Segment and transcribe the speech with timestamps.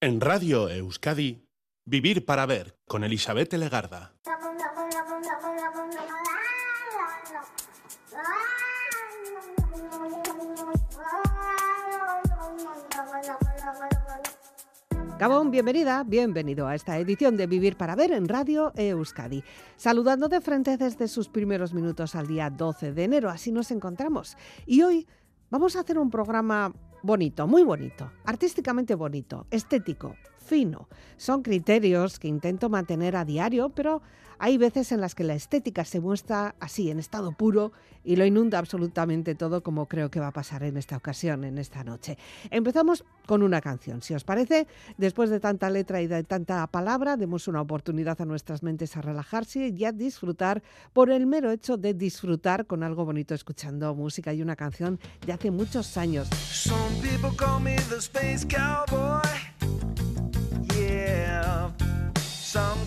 [0.00, 1.44] En Radio Euskadi,
[1.84, 4.14] Vivir para Ver con Elizabeth Legarda.
[15.18, 19.42] Gabón, bienvenida, bienvenido a esta edición de Vivir para Ver en Radio Euskadi.
[19.76, 24.36] Saludando de frente desde sus primeros minutos al día 12 de enero, así nos encontramos.
[24.64, 25.08] Y hoy
[25.50, 26.72] vamos a hacer un programa
[27.02, 30.16] bonito, muy bonito, artísticamente bonito, estético,
[31.16, 34.00] Son criterios que intento mantener a diario, pero
[34.38, 37.72] hay veces en las que la estética se muestra así, en estado puro,
[38.04, 41.58] y lo inunda absolutamente todo, como creo que va a pasar en esta ocasión, en
[41.58, 42.16] esta noche.
[42.50, 44.66] Empezamos con una canción, si os parece.
[44.96, 49.02] Después de tanta letra y de tanta palabra, demos una oportunidad a nuestras mentes a
[49.02, 50.62] relajarse y a disfrutar
[50.92, 55.32] por el mero hecho de disfrutar con algo bonito escuchando música y una canción de
[55.32, 56.28] hace muchos años.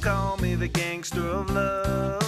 [0.01, 2.21] Gangster of love.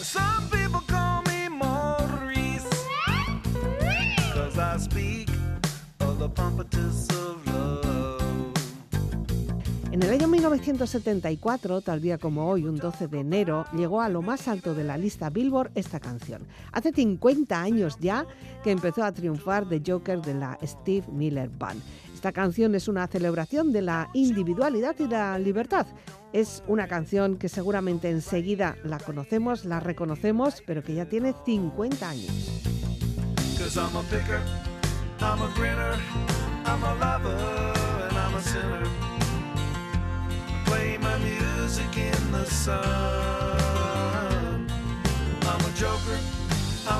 [0.00, 2.68] Some people call me Maurice.
[4.34, 5.30] Cause I speak
[6.00, 8.52] of the pompatus of love.
[9.90, 14.22] En el año 1974, tal día como hoy, un 12 de enero, llegó a lo
[14.22, 16.46] más alto de la lista Billboard esta canción.
[16.72, 18.26] Hace 50 años ya
[18.62, 21.82] que empezó a triunfar The Joker de la Steve Miller Band.
[22.18, 25.86] Esta canción es una celebración de la individualidad y la libertad.
[26.32, 32.10] Es una canción que seguramente enseguida la conocemos, la reconocemos, pero que ya tiene 50
[32.10, 32.26] años.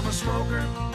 [0.05, 0.88] my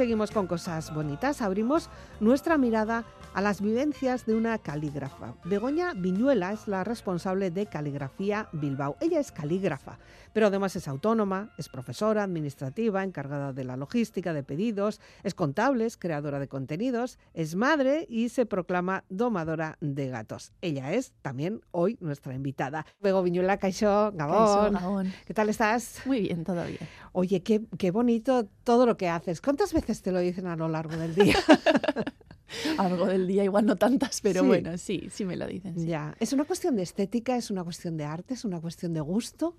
[0.00, 1.42] seguimos con cosas bonitas.
[1.42, 5.34] Abrimos nuestra mirada a las vivencias de una calígrafa.
[5.44, 8.96] Begoña Viñuela es la responsable de Caligrafía Bilbao.
[9.00, 9.98] Ella es calígrafa,
[10.32, 15.86] pero además es autónoma, es profesora administrativa, encargada de la logística de pedidos, es contable,
[15.86, 20.52] es creadora de contenidos, es madre y se proclama domadora de gatos.
[20.60, 22.86] Ella es también hoy nuestra invitada.
[23.00, 24.72] Bego Viñuela, Caixó, Gabón.
[24.72, 25.12] Gabón.
[25.26, 26.00] ¿Qué tal estás?
[26.04, 26.78] Muy bien, todo bien.
[27.12, 29.40] Oye, qué, qué bonito todo lo que haces.
[29.40, 31.36] ¿Cuántas veces te lo dicen a lo largo del día?
[32.78, 34.46] Algo del día, igual no tantas, pero Sí.
[34.46, 35.74] bueno, sí, sí me lo dicen.
[35.78, 35.86] sí.
[35.86, 36.14] Ya.
[36.20, 37.36] ¿Es una cuestión de estética?
[37.36, 38.34] ¿Es una cuestión de arte?
[38.34, 39.56] ¿Es una cuestión de gusto?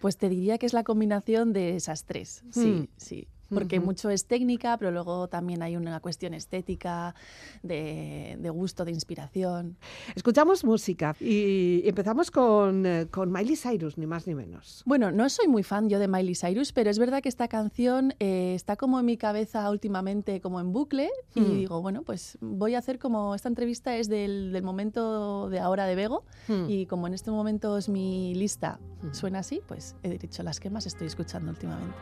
[0.00, 2.88] Pues te diría que es la combinación de esas tres, sí, Mm.
[2.96, 3.28] sí.
[3.52, 3.86] Porque Ujú.
[3.86, 7.14] mucho es técnica, pero luego también hay una cuestión estética,
[7.62, 9.76] de, de gusto, de inspiración.
[10.14, 14.82] Escuchamos música y empezamos con, eh, con Miley Cyrus, ni más ni menos.
[14.86, 18.14] Bueno, no soy muy fan yo de Miley Cyrus, pero es verdad que esta canción
[18.20, 21.56] eh, está como en mi cabeza últimamente, como en bucle, y Mm.
[21.56, 25.86] digo, bueno, pues voy a hacer como esta entrevista es del, del momento de ahora
[25.86, 26.64] de Bego, Hmm.
[26.68, 29.12] y como en este momento es mi lista, Mm.
[29.14, 31.96] suena así, pues he dicho las que más estoy escuchando últimamente.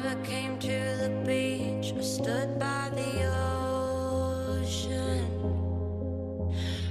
[0.00, 3.26] I never came to the beach or stood by the
[4.56, 5.26] ocean.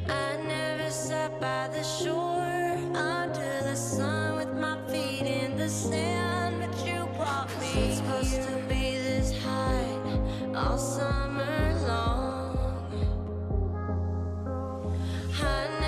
[0.07, 6.61] I never sat by the shore under the sun with my feet in the sand.
[6.61, 7.71] But you brought me.
[7.87, 9.89] It's supposed to be this high
[10.55, 12.59] all summer long.
[15.41, 15.78] I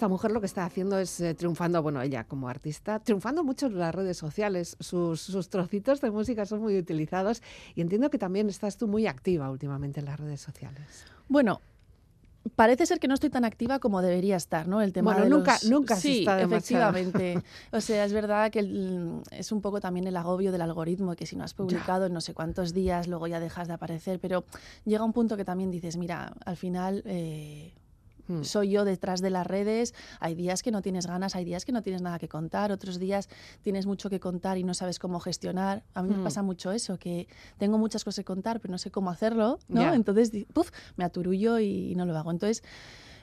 [0.00, 3.66] Esta mujer lo que está haciendo es eh, triunfando, bueno, ella como artista, triunfando mucho
[3.66, 4.78] en las redes sociales.
[4.80, 7.42] Sus, sus trocitos de música son muy utilizados
[7.74, 11.04] y entiendo que también estás tú muy activa últimamente en las redes sociales.
[11.28, 11.60] Bueno,
[12.56, 14.80] Parece ser que no estoy tan activa como debería estar, ¿no?
[14.80, 17.42] El tema Bueno, de nunca- los- nunca se sí, está efectivamente.
[17.72, 21.26] O sea, es verdad que el- es un poco también el agobio del algoritmo, que
[21.26, 24.46] si no has publicado en no sé cuántos días, luego ya dejas de aparecer, pero
[24.86, 27.02] llega un punto que también dices, mira, al final...
[27.04, 27.74] eh,
[28.30, 28.44] Mm.
[28.44, 31.72] soy yo detrás de las redes, hay días que no tienes ganas, hay días que
[31.72, 33.28] no tienes nada que contar, otros días
[33.62, 35.82] tienes mucho que contar y no sabes cómo gestionar.
[35.94, 36.18] A mí Mm.
[36.18, 37.26] me pasa mucho eso, que
[37.58, 39.92] tengo muchas cosas que contar, pero no sé cómo hacerlo, ¿no?
[39.94, 42.30] Entonces, di- puf, me aturullo y no lo hago.
[42.30, 42.62] Entonces,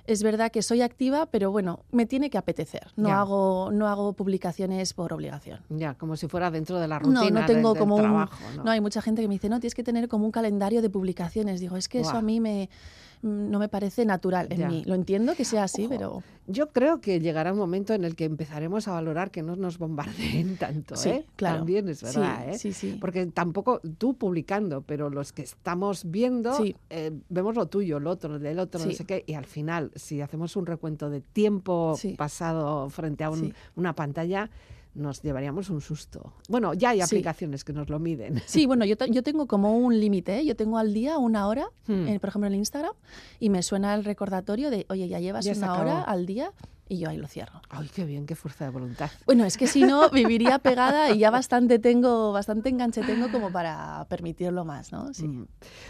[0.05, 2.87] es verdad que soy activa, pero bueno, me tiene que apetecer.
[2.95, 3.19] No, Ya.
[3.19, 5.59] hago, no hago publicaciones por obligación.
[5.69, 8.01] Ya, como si fuera dentro de la No, rutina no tengo del, del como un-
[8.03, 8.37] trabajo.
[8.55, 8.63] ¿no?
[8.63, 10.89] No, hay mucha gente que me dice, no, tienes que tener como un calendario de
[10.89, 11.59] publicaciones.
[11.59, 14.67] Digo, es que eso a mí me, mm, no me parece natural en Ya.
[14.69, 14.83] mí.
[14.85, 15.89] Lo entiendo que sea así, Ojo.
[15.89, 19.55] pero Yo creo que llegará un momento en el que empezaremos a valorar que no
[19.57, 21.25] nos bombardeen tanto, sí, ¿eh?
[21.35, 21.57] claro.
[21.57, 22.57] También es verdad, sí, ¿eh?
[22.57, 22.97] Sí, sí.
[23.01, 26.75] Porque tampoco tú publicando, pero los que estamos viendo, Sí.
[26.89, 30.21] eh, vemos lo tuyo, lo otro, del otro, no sé qué, y al final, si
[30.21, 34.49] hacemos un recuento de tiempo pasado frente a un- una pantalla,
[34.97, 36.33] nos llevaríamos un susto.
[36.49, 37.03] Bueno, ya hay Sí.
[37.03, 38.41] aplicaciones que nos lo miden.
[38.47, 40.45] Sí, bueno, yo, te- yo tengo como un límite, ¿eh?
[40.45, 42.07] yo tengo al día una hora, Hmm.
[42.07, 42.93] eh, por ejemplo en el Instagram,
[43.39, 46.51] y me suena el recordatorio de, oye, ya llevas Ya una hora al día,
[46.89, 47.61] y yo ahí lo cierro.
[47.69, 49.09] Ay, qué bien, qué fuerza de voluntad.
[49.25, 53.51] Bueno, es que si no, viviría pegada y ya bastante tengo, bastante enganche tengo como
[53.51, 55.13] para permitirlo más, ¿no?
[55.13, 55.27] Sí.
[55.27, 55.47] Mm.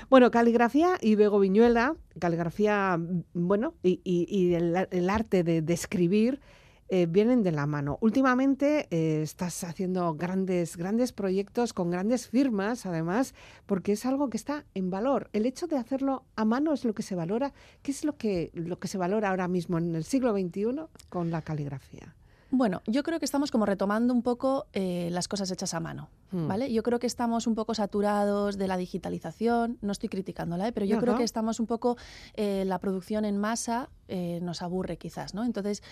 [0.10, 5.62] Bueno, caligrafía y Bego Viñuela, caligrafía, mm, bueno, y, y- y el, el arte de,
[5.62, 6.42] de escribir
[6.90, 7.98] eh, vienen de la mano.
[8.02, 13.34] Últimamente eh, estás haciendo grandes, grandes proyectos con grandes firmas, además,
[13.66, 15.30] porque es algo que está en valor.
[15.34, 17.54] El hecho de hacerlo a mano es lo que se valora.
[17.82, 21.30] ¿Qué es lo que, lo que se valora ahora mismo en el siglo XXI con
[21.30, 22.16] la caligrafía?
[22.50, 26.10] Bueno, yo creo que estamos como retomando un poco eh, las cosas hechas a mano,
[26.32, 26.48] Mm.
[26.48, 26.74] ¿vale?
[26.74, 30.72] Yo creo que estamos un poco saturados de la digitalización, no estoy criticándola, ¿eh?
[30.74, 31.98] pero yo creo que estamos un poco,
[32.34, 35.44] eh, la producción en masa eh, nos aburre quizás, ¿no?
[35.46, 35.84] Entonces,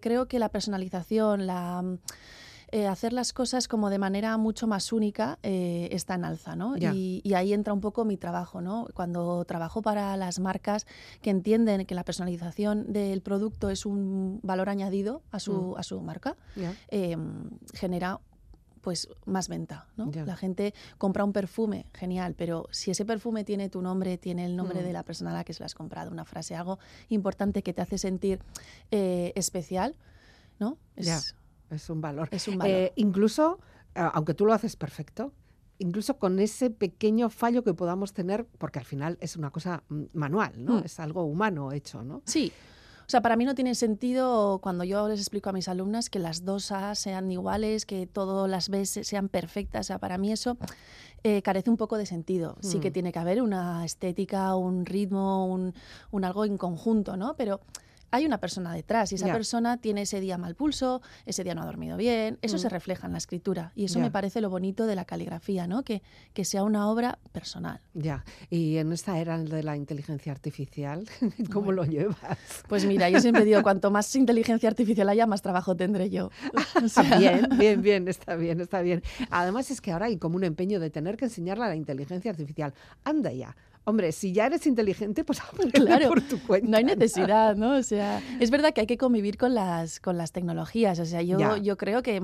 [0.00, 1.84] creo que la personalización, la...
[2.72, 6.76] eh, hacer las cosas como de manera mucho más única eh, está en alza, ¿no?
[6.94, 8.86] Y, y ahí entra un poco mi trabajo, ¿no?
[8.94, 10.86] Cuando trabajo para las marcas
[11.20, 15.78] que entienden que la personalización del producto es un valor añadido a su, Mm.
[15.78, 16.36] a su marca,
[16.88, 17.16] eh,
[17.74, 18.20] genera
[18.80, 20.10] pues más venta, ¿no?
[20.26, 24.56] La gente compra un perfume, genial, pero si ese perfume tiene tu nombre, tiene el
[24.56, 24.84] nombre Mm.
[24.84, 27.72] de la persona a la que se lo has comprado, una frase, algo importante que
[27.72, 28.40] te hace sentir
[28.90, 29.94] eh, especial,
[30.58, 30.78] ¿no?
[30.96, 31.36] Es.
[31.72, 32.28] Es un valor.
[32.30, 32.74] es un valor.
[32.76, 33.58] Eh, incluso,
[33.94, 35.32] a- aunque tú lo haces perfecto,
[35.78, 40.02] incluso con ese pequeño fallo que podamos tener, porque al final es una cosa mm,
[40.12, 40.74] manual, ¿no?
[40.80, 40.84] Mm.
[40.84, 42.22] Es algo humano hecho, ¿no?
[42.26, 42.52] Sí.
[43.04, 46.18] O sea, para mí no tiene sentido cuando yo les explico a mis alumnas que
[46.18, 49.86] las dos A sean iguales, que todas las B se- sean perfectas.
[49.86, 50.56] O sea, para mí eso
[51.24, 52.56] eh, carece un poco de sentido.
[52.60, 52.92] Sí que Mm.
[52.92, 55.74] tiene que haber una estética, un ritmo, un,
[56.10, 57.34] un algo en conjunto, ¿no?
[57.36, 57.60] Pero
[58.12, 61.62] hay una persona detrás y esa persona tiene ese día mal pulso, ese día no
[61.62, 62.38] ha dormido bien.
[62.42, 62.60] Eso Mm.
[62.60, 65.82] se refleja en la escritura y eso me parece lo bonito de la caligrafía, ¿no?
[65.82, 66.02] Que,
[66.32, 67.80] que sea una obra personal.
[67.94, 68.24] Ya.
[68.50, 71.04] Y en esta era de la inteligencia artificial,
[71.52, 71.82] ¿cómo Bueno.
[71.82, 72.18] lo llevas?
[72.68, 76.30] Pues mira, yo siempre digo, cuanto más inteligencia artificial haya, más trabajo tendré yo.
[76.84, 79.02] O sea, Bien, bien, bien, está bien, está bien.
[79.30, 82.30] Además es que ahora hay como un empeño de tener que enseñarle a la inteligencia
[82.30, 82.74] artificial.
[83.04, 83.56] Anda ya.
[83.84, 85.40] Hombre, si ya eres inteligente, pues
[85.74, 86.68] Claro, por tu cuenta.
[86.70, 87.76] No hay necesidad, ¿no?
[87.76, 91.00] O sea, es verdad que hay que convivir con las, con las tecnologías.
[91.00, 91.56] O sea, yo, Ya.
[91.58, 92.22] yo creo que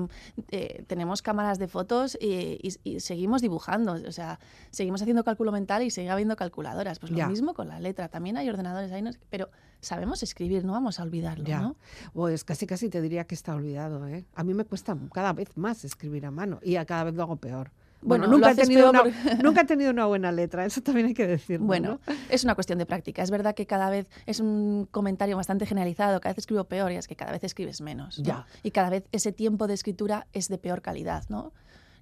[0.51, 3.93] eh, tenemos cámaras de fotos y, y- y seguimos dibujando.
[3.93, 4.39] O sea,
[4.71, 6.97] seguimos haciendo cálculo mental y sigue habiendo calculadoras.
[6.99, 7.27] Pues lo Ya.
[7.27, 8.07] mismo con la letra.
[8.07, 9.49] También hay ordenadores ahí, no pero
[9.81, 11.59] sabemos escribir, no vamos a olvidarlo, Ya.
[11.61, 11.75] ¿no?
[12.13, 14.25] Pues casi casi te diría que está olvidado, ¿eh?
[14.35, 17.23] A mí me cuesta cada vez más escribir a mano y a cada vez lo
[17.23, 17.71] hago peor.
[18.01, 19.03] Bueno, nunca, he haces tenido una,
[19.43, 21.65] nunca he tenido una buena letra, eso también hay que decirlo.
[21.65, 22.13] Bueno, ¿no?
[22.29, 23.21] es una cuestión de práctica.
[23.21, 26.95] Es verdad que cada vez es un comentario bastante generalizado, cada vez escribo peor y
[26.95, 28.19] es que cada vez escribes menos.
[28.19, 28.25] ¿no?
[28.25, 28.45] Ya.
[28.63, 31.51] Y cada vez ese tiempo de escritura es de peor calidad, ¿no?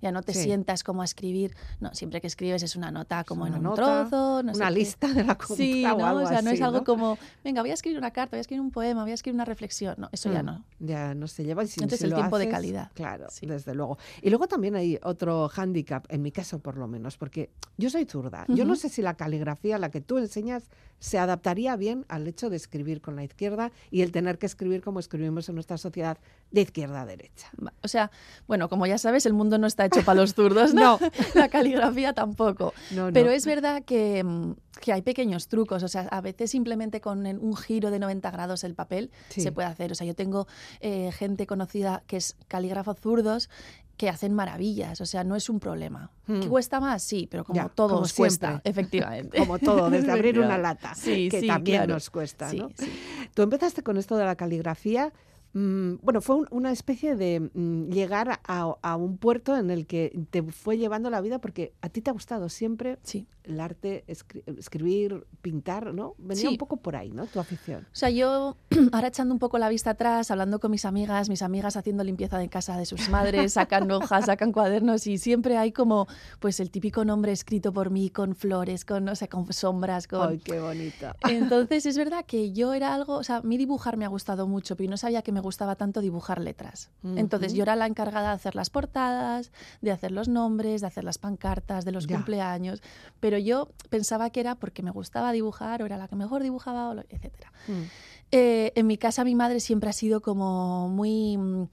[0.02, 0.44] Ya no te Sí.
[0.44, 3.64] sientas como a escribir, no, siempre que escribes es una nota como una en un
[3.64, 4.76] nota, trozo, no sé una qué.
[4.76, 6.06] lista de la compra Sí, o ¿no?
[6.06, 6.84] algo o sea, no es algo ¿no?
[6.84, 9.36] como, venga, voy a escribir una carta, voy a escribir un poema, voy a escribir
[9.36, 9.96] una reflexión.
[9.98, 10.66] No, eso ya Mm, no.
[10.80, 12.92] Ya no se lleva y si, Entonces si el lo tiempo de calidad.
[12.94, 13.46] Claro, Sí.
[13.48, 13.98] desde luego.
[14.22, 18.06] Y luego también hay otro hándicap, en mi caso por lo menos, porque yo soy
[18.06, 18.46] zurda.
[18.50, 22.50] Yo no sé si la caligrafía, la que tú enseñas, se adaptaría bien al hecho
[22.50, 26.18] de escribir con la izquierda y el tener que escribir como escribimos en nuestra sociedad
[26.52, 27.50] de izquierda a derecha.
[27.84, 28.10] O sea,
[28.48, 31.00] bueno, como ya sabes, el mundo no está hecho para los zurdos, ¿no?
[31.36, 32.74] La caligrafía tampoco.
[32.92, 33.14] No, no.
[33.14, 35.84] Pero es verdad que, mm, que hay pequeños trucos.
[35.84, 39.42] O sea, a veces simplemente con un giro de 90 grados el papel Sí.
[39.42, 39.92] se puede hacer.
[39.92, 40.48] O sea, yo tengo
[40.80, 43.50] eh, gente conocida que es calígrafos zurdos
[43.98, 46.12] que hacen maravillas, o sea, no es un problema.
[46.28, 46.42] Mm.
[46.42, 47.02] ¿Que cuesta más?
[47.04, 49.38] Sí, pero como Ya, todo como os cuesta, efectivamente.
[49.40, 51.96] Como todo, desde abrir una lata, Sí, que sí, también claro.
[51.96, 52.70] nos cuesta, Sí, ¿no?
[52.78, 52.92] sí.
[53.34, 55.12] Tú empezaste con esto de la caligrafía.
[55.54, 59.88] mm, Bueno, fue un- una especie de mm, llegar a, a un puerto en el
[59.88, 63.26] que te fue llevando la vida porque a ti te ha gustado siempre Sí.
[63.48, 66.16] El arte, escri- escribir, pintar, ¿no?
[66.18, 66.48] Venía Sí.
[66.48, 67.26] un poco por ahí, ¿no?
[67.26, 67.84] Tu afición.
[67.92, 68.58] O sea, yo
[68.92, 72.38] ahora echando un poco la vista atrás, hablando con mis amigas, mis amigas haciendo limpieza
[72.38, 76.08] de casa de sus madres, sacan hojas, sacan cuadernos y siempre hay como
[76.40, 80.30] pues el típico nombre escrito por mí con flores, con no sé, con sombras, con
[80.30, 81.08] Ay, qué bonito.
[81.30, 84.76] Entonces es verdad que yo era algo, o sea, mí dibujar me ha gustado mucho,
[84.76, 86.90] pero yo no sabía que me gustaba tanto dibujar letras.
[87.04, 89.52] Entonces yo era la encargada de hacer las portadas,
[89.82, 92.16] de hacer los nombres, de hacer las pancartas, de los Ya.
[92.18, 92.82] cumpleaños,
[93.20, 97.04] pero yo pensaba que era porque me gustaba dibujar o era la que mejor dibujaba,
[97.10, 97.52] etcétera.
[97.68, 97.84] Mm.
[98.32, 101.64] Eh, en mi casa mi madre siempre ha sido como muy mm,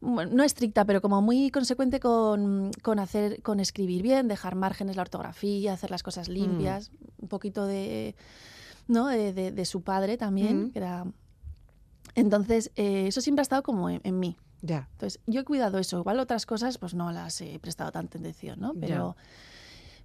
[0.00, 4.94] bueno, no estricta, pero como muy consecuente con, con hacer, con escribir bien, dejar márgenes
[4.94, 8.14] la ortografía, hacer las cosas limpias, un poquito de,
[8.86, 9.08] ¿no?
[9.08, 10.70] de, de- de su padre también, Mm.
[10.70, 11.04] que era.
[12.14, 14.36] Entonces, eh, eso siempre ha estado como en, en mí.
[14.62, 14.88] Ya.
[14.92, 15.98] Entonces, yo he cuidado eso.
[16.00, 18.74] Igual otras cosas, pues no las he prestado tanta atención, ¿no?
[18.74, 19.16] Pero,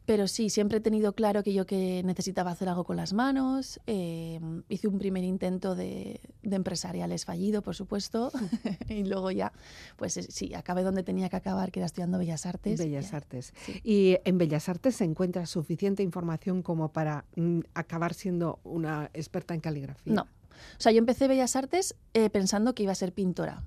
[0.05, 3.79] pero sí, siempre he tenido claro que yo que necesitaba hacer algo con las manos.
[3.87, 8.31] eh, hice un primer intento de, de empresariales fallido, por supuesto.
[8.89, 9.53] y luego ya,
[9.95, 12.79] pues eh, sí, acabé donde tenía que acabar, que era estudiando Bellas Artes.
[12.79, 13.17] Bellas Ya.
[13.17, 13.53] Artes.
[13.65, 13.79] Sí.
[13.83, 19.53] Y en Bellas Artes se encuentra suficiente información como para mm, acabar siendo una experta
[19.53, 20.13] en caligrafía.
[20.13, 20.21] No.
[20.23, 23.63] O sea, yo empecé Bellas Artes eh, pensando que iba a ser pintora.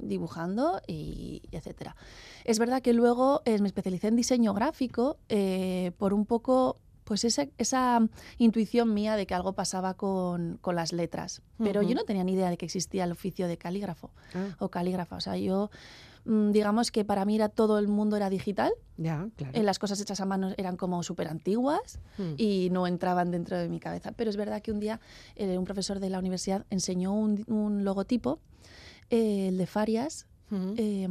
[0.00, 1.96] Dibujando y, y etcétera.
[2.44, 7.24] Es verdad que luego eh, me especialicé en diseño gráfico eh, por un poco pues
[7.24, 8.06] esa, esa
[8.36, 11.40] intuición mía de que algo pasaba con, con las letras.
[11.56, 14.68] Pero yo no tenía ni idea de que existía el oficio de calígrafo Ah, o
[14.68, 15.16] calígrafa.
[15.16, 15.70] O sea, yo
[16.26, 19.52] mm, digamos que para mí era todo el mundo era digital, ya, claro.
[19.58, 22.34] eh, las cosas hechas a mano eran como súper antiguas Mm.
[22.36, 24.12] y no entraban dentro de mi cabeza.
[24.12, 25.00] Pero es verdad que un día
[25.36, 28.38] eh, un profesor de la universidad enseñó un, un logotipo,
[29.10, 31.06] eh, el de Farias, eh,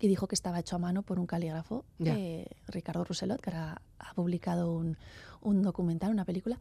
[0.00, 2.14] y dijo que estaba hecho a mano por un calígrafo, Ya.
[2.16, 4.96] eh, Ricardo Rousselot, que ahora ha publicado un,
[5.42, 6.58] un documental, una película,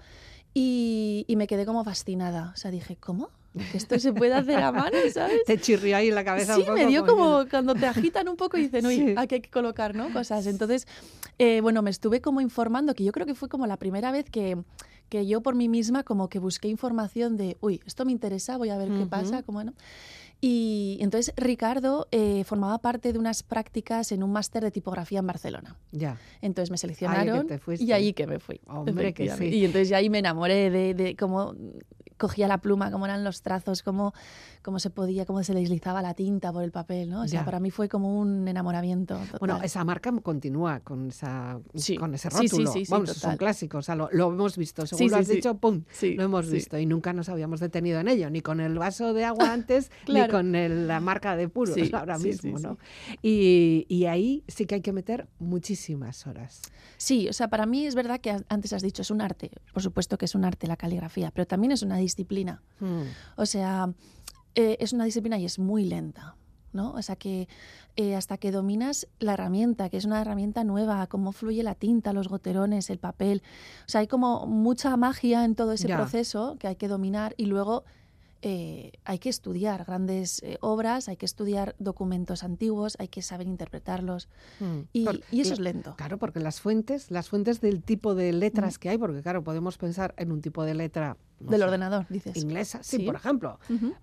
[0.54, 2.52] y, y me quedé como fascinada.
[2.54, 3.30] O sea, dije, ¿cómo?
[3.72, 5.44] ¿Que esto se puede hacer a mano, sabes?
[5.46, 6.78] Te chirrió ahí en la cabeza Sí, un poco.
[6.78, 9.14] me dio como como cuando te agitan un poco y dicen, uy, Sí.
[9.18, 10.12] aquí hay que colocar ¿no?
[10.12, 10.46] cosas.
[10.46, 10.88] Entonces,
[11.40, 14.26] eh, bueno, me estuve como informando, que yo creo que fue como la primera vez
[14.30, 14.58] que,
[15.10, 18.70] que yo por mí misma como que busqué información de, uy, esto me interesa, voy
[18.70, 19.74] a ver qué pasa, cómo no.
[20.42, 25.28] Y entonces Ricardo eh, formaba parte de unas prácticas en un máster de tipografía en
[25.28, 25.76] Barcelona.
[25.92, 26.18] Ya.
[26.42, 27.86] Entonces me seleccionaron fuiste.
[27.86, 28.62] y ahí que me fui.
[28.68, 29.46] Hombre, que sí.
[29.48, 31.56] Y entonces ya ahí me enamoré de, de cómo
[32.20, 34.14] cogía la pluma, cómo eran los trazos, cómo,
[34.62, 37.22] cómo se podía, cómo se deslizaba la tinta por el papel, ¿no?
[37.22, 37.46] O sea, Ya.
[37.46, 39.16] para mí fue como un enamoramiento.
[39.18, 39.40] total.
[39.40, 41.96] Bueno, esa marca continúa con, esa, Sí.
[41.98, 42.72] con ese rótulo.
[42.74, 44.86] sí, sí, Vamos, es un clásico, o sea, lo, lo hemos visto.
[44.86, 45.84] Según lo has dicho, ¡pum!
[46.02, 49.24] Lo hemos visto y nunca nos habíamos detenido en ello, ni con el vaso de
[49.26, 50.34] agua antes, ni Claro.
[50.34, 52.60] con el- la marca de puros ahora mismo.
[52.60, 52.78] ¿no?
[53.22, 56.62] Y, y ahí sí que hay que meter muchísimas horas.
[56.98, 59.52] Sí, o sea, para mí es verdad que antes has dicho, es un arte.
[59.74, 62.62] Por supuesto que es un arte la caligrafía, pero también es una disciplina.
[62.80, 63.02] Mm.
[63.38, 63.94] O sea,
[64.56, 66.36] eh, es una disciplina y es muy lenta,
[66.74, 66.92] ¿no?
[66.94, 67.48] O sea que
[67.96, 72.14] eh, hasta que dominas la herramienta, que es una herramienta nueva, cómo fluye la tinta,
[72.14, 73.42] los goterones, el papel.
[73.82, 75.98] O sea, hay como mucha magia en todo ese Ya.
[75.98, 77.84] proceso que hay que dominar y luego
[78.42, 83.48] eh, hay que estudiar grandes eh, obras, hay que estudiar documentos antiguos, hay que saber
[83.48, 84.28] interpretarlos
[84.60, 84.80] Mm.
[84.94, 85.96] y, Por- y eso es lento.
[85.98, 89.78] Claro, porque las fuentes, las fuentes del tipo de letras que hay, porque claro, podemos
[89.78, 92.36] pensar en un tipo de letra no Del sé, ordenador, dices.
[92.36, 93.04] inglesa, sí, Sí.
[93.06, 93.60] por ejemplo.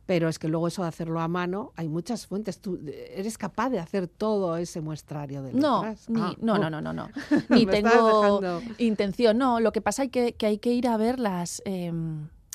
[0.06, 2.60] Pero es que luego eso de hacerlo a mano, hay muchas fuentes.
[2.60, 6.08] ¿Tú eres capaz de hacer todo ese muestrario de No, letras?
[6.08, 7.08] ni- Ah, no, no, no, no, no.
[7.50, 9.36] Ni tengo intención.
[9.36, 11.60] No, lo que pasa es que, que hay que ir a ver las...
[11.66, 11.92] eh,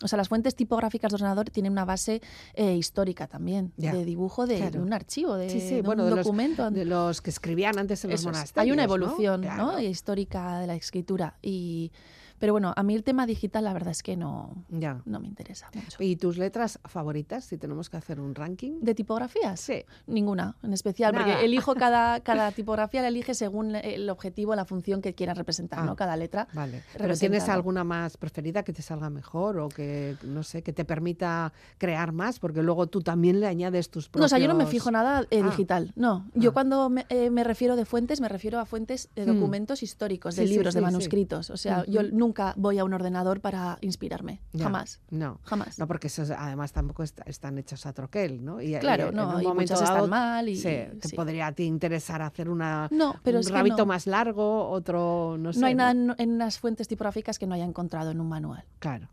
[0.04, 2.22] o sea, las fuentes tipográficas de ordenador tienen una base
[2.54, 4.72] eh, histórica también, Ya, de dibujo de, claro.
[4.72, 6.70] de un archivo, de, Sí, sí, de bueno, un de los- documento.
[6.72, 8.64] De los que escribían antes en los Eso monasterios.
[8.66, 9.48] Hay una evolución ¿no?
[9.54, 9.80] Claro.
[9.80, 11.36] histórica de la escritura.
[11.42, 11.92] Y,
[12.42, 15.02] pero bueno, a mí el tema digital la verdad es que no, Ya.
[15.06, 15.98] no me interesa mucho.
[16.02, 18.80] ¿Y tus letras favoritas, si tenemos que hacer un ranking?
[18.82, 19.60] ¿De tipografías?
[19.60, 19.86] Sí.
[20.08, 21.26] Ninguna, en especial, Nada.
[21.26, 25.80] porque elijo cada, cada tipografía, la elige según el objetivo, la función que quieras representar,
[25.80, 25.86] Ah.
[25.86, 25.96] ¿no?
[25.96, 26.48] Cada letra.
[26.54, 26.82] Vale.
[26.98, 30.84] ¿Pero tienes alguna más preferida que te salga mejor o que, no sé, que te
[30.84, 32.40] permita crear más?
[32.40, 34.22] Porque luego tú también le añades tus propios...
[34.22, 35.46] No, o sea, yo no me fijo nada eh, Ah.
[35.46, 35.92] digital.
[35.96, 36.54] No, yo Ah.
[36.54, 39.36] cuando me, eh, me refiero de fuentes, me refiero a fuentes de Hmm.
[39.36, 41.50] documentos históricos, de Sí, libros, de sí, manuscritos.
[41.52, 44.42] O sea, yo nunca nunca voy a un ordenador para inspirarme.
[44.58, 45.02] Jamás.
[45.10, 45.40] No.
[45.44, 45.78] Jamás.
[45.78, 48.62] No, porque eso, además tampoco est- están hechos a troquel, ¿no?
[48.62, 51.10] Y, Claro, y en no, un y momento muchas están dado, mal y- sí, te
[51.10, 51.16] sí.
[51.16, 53.86] podría a ti interesar hacer una, No, pero un rabito no.
[53.88, 55.60] más largo, otro, no sé.
[55.60, 58.64] No hay nada en, en las fuentes tipográficas que no haya encontrado en un manual.
[58.80, 59.10] Claro.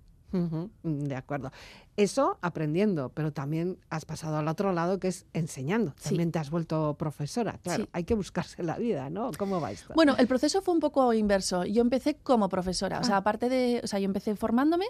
[0.83, 1.51] De acuerdo.
[1.99, 5.95] Eso aprendiendo, pero también has pasado al otro lado que es enseñando.
[5.99, 6.11] Sí.
[6.11, 7.59] También te has vuelto profesora.
[7.63, 7.91] Claro, Sí.
[7.93, 9.31] hay que buscarse la vida, ¿no?
[9.39, 9.95] ¿Cómo va esto?
[9.95, 11.65] Bueno, el proceso fue un poco inverso.
[11.65, 13.19] Yo empecé como profesora, o sea, Ah.
[13.19, 14.87] aparte de, o sea, yo empecé formándome,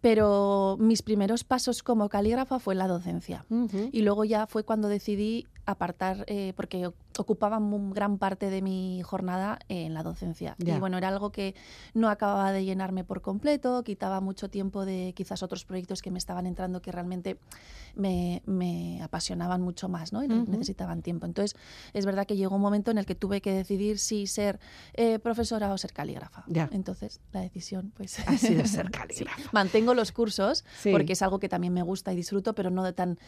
[0.00, 3.44] pero mis primeros pasos como calígrafa fue en la docencia.
[3.92, 7.58] Y luego ya fue cuando decidí apartar, eh, porque ocupaba
[7.92, 10.56] gran parte de mi jornada en la docencia.
[10.58, 11.54] Y bueno, era algo que
[11.94, 16.18] no acababa de llenarme por completo, quitaba mucho tiempo de quizás otros proyectos que me
[16.18, 17.38] estaban entrando que realmente
[17.96, 20.24] me, me apasionaban mucho más ¿no?
[20.24, 21.26] y necesitaban tiempo.
[21.26, 21.56] Entonces,
[21.92, 24.58] es verdad que llegó un momento en el que tuve que decidir si ser
[24.94, 26.42] eh, profesora o ser calígrafa.
[26.48, 26.68] Ya.
[26.72, 28.92] Entonces, la decisión pues Ha sido ser Sí.
[28.92, 29.50] calígrafa.
[29.52, 30.90] Mantengo los cursos Sí.
[30.90, 33.18] porque es algo que también me gusta y disfruto, pero no de tan,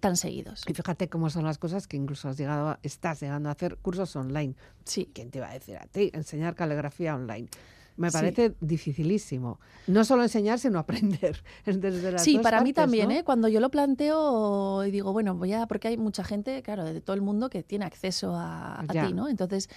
[0.00, 0.64] tan seguidos.
[0.68, 3.78] Y fíjate cómo son las cosas que incluso has llegado a- estás llegando a hacer
[3.78, 4.54] cursos online.
[4.84, 5.10] Sí.
[5.14, 6.10] ¿Quién te iba a decir a ti?
[6.12, 7.48] Enseñar caligrafía online.
[7.96, 8.14] Me Sí.
[8.14, 9.60] parece dificilísimo.
[9.86, 11.42] No solo enseñar, sino aprender.
[11.66, 13.14] Desde las Sí, dos para mí también, ¿no?
[13.14, 13.24] ¿eh?
[13.24, 17.00] Cuando yo lo planteo y digo, bueno, voy a, porque hay mucha gente, claro, de
[17.00, 19.28] todo el mundo que tiene acceso a, ti, ¿no?
[19.28, 19.68] Entonces,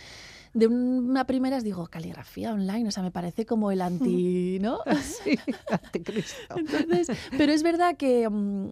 [0.54, 4.80] de una primeras digo, caligrafía online, o sea, me parece como el anti, ¿no?
[5.24, 5.38] Sí,
[5.70, 6.36] anticristo.
[6.58, 8.70] Entonces, pero es verdad que, mm,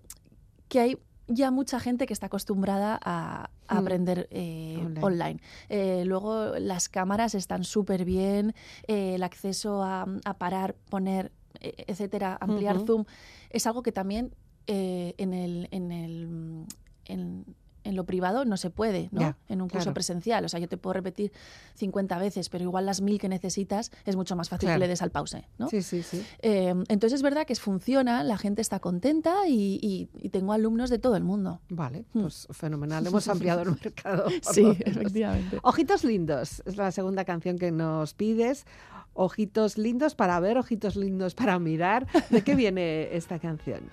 [0.67, 3.77] que hay ya mucha gente que está acostumbrada a, a Mm.
[3.77, 5.01] aprender eh, Online.
[5.03, 5.39] online.
[5.69, 8.53] Eh, luego las cámaras están súper bien,
[8.87, 13.05] eh, el acceso a, a parar, poner, eh, etcétera, ampliar zoom,
[13.49, 14.33] es algo que también
[14.67, 15.67] eh, en el...
[15.71, 16.65] En el
[17.05, 17.45] en,
[17.85, 19.21] en lo privado no se puede, ¿no?
[19.21, 19.93] Ya, en un curso claro.
[19.93, 20.43] presencial.
[20.43, 21.31] O sea, yo te puedo repetir
[21.75, 24.75] 50 veces, pero igual las mil que necesitas es mucho más fácil Claro.
[24.79, 25.69] que le des al pause, ¿no?
[25.69, 26.21] Sí, sí, sí.
[26.41, 30.89] Eh, entonces es verdad que funciona, la gente está contenta y, y- y tengo alumnos
[30.89, 31.61] de todo el mundo.
[31.69, 32.21] Vale, Mm.
[32.23, 33.05] pues fenomenal.
[33.07, 34.25] Hemos ampliado el mercado.
[34.51, 35.59] Sí, efectivamente.
[35.63, 38.65] Ojitos lindos es la segunda canción que nos pides.
[39.13, 42.05] Ojitos lindos para ver, ojitos lindos para mirar.
[42.29, 43.89] ¿De qué viene esta canción?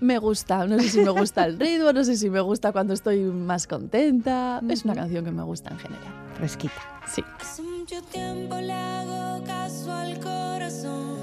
[0.00, 2.94] Me gusta, no sé si me gusta el ritmo, no sé si me gusta cuando
[2.94, 4.60] estoy más contenta.
[4.68, 6.12] Es una canción que me gusta en general.
[6.36, 6.74] Fresquita.
[7.06, 7.22] Sí.
[7.40, 11.14] Hace mucho tiempo le hago caso al corazón.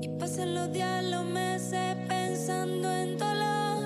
[0.00, 3.84] Y pasan los días, los meses pensando en dolor.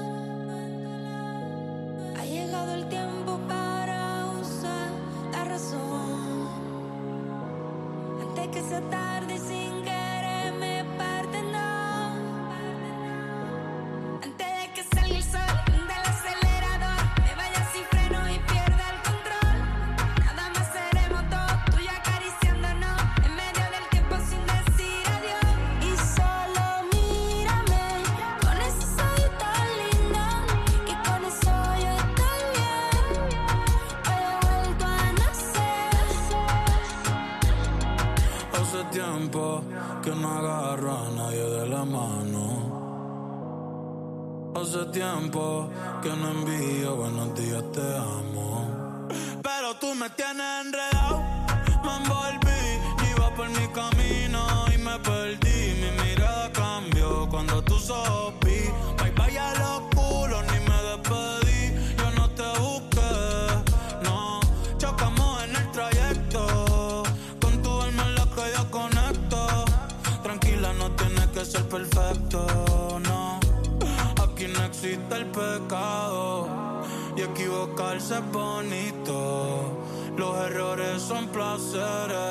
[2.16, 4.90] Ha llegado el tiempo para usar
[5.32, 6.48] la razón.
[8.22, 9.79] Antes que sea tarde sin
[78.10, 79.78] es bonito.
[80.16, 82.29] Los errores son placeres.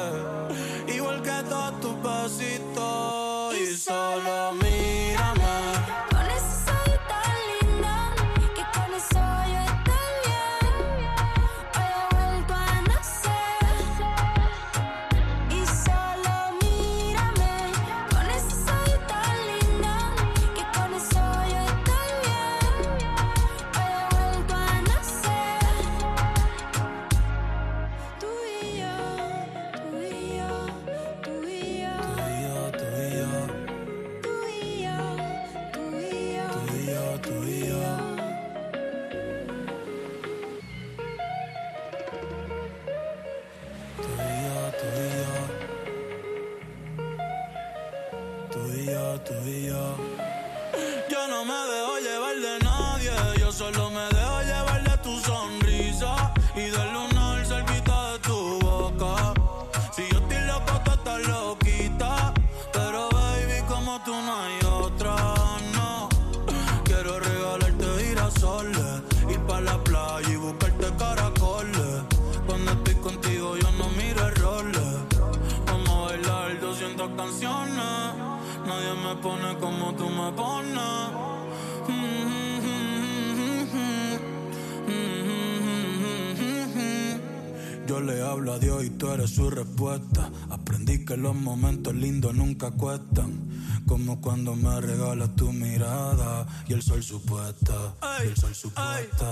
[89.28, 90.32] Su respuesta.
[90.50, 93.50] Aprendí que los momentos lindos nunca cuestan.
[93.86, 97.96] Como cuando me regalas tu mirada y el sol supuesta.
[98.24, 99.29] Y el sol supuesta.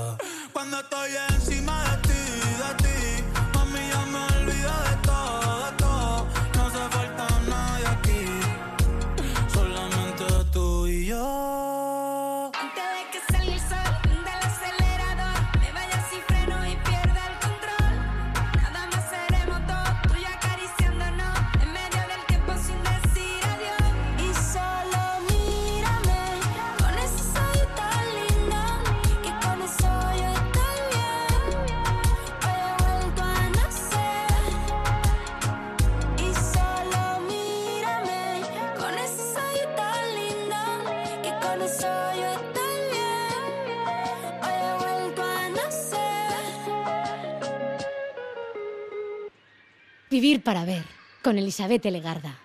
[50.20, 50.84] Vivir para ver,
[51.24, 52.40] con Elizabeth Legarda.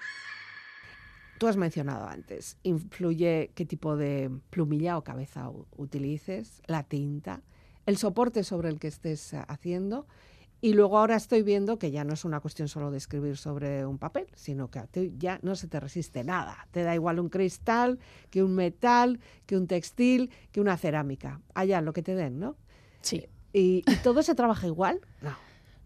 [1.39, 7.41] Tú has mencionado antes, influye qué tipo de plumilla o cabeza utilices, la tinta,
[7.87, 10.07] el soporte sobre el que estés haciendo.
[10.61, 13.87] Y luego ahora estoy viendo que ya no es una cuestión solo de escribir sobre
[13.87, 16.69] un papel, sino que a ti ya no se te resiste nada.
[16.73, 21.41] Te da igual un cristal, que un metal, que un textil, que una cerámica.
[21.55, 22.55] Allá lo que te den, ¿no?
[23.01, 23.27] Sí.
[23.55, 25.01] ¿Y, y todo se trabaja igual?
[25.23, 25.35] No.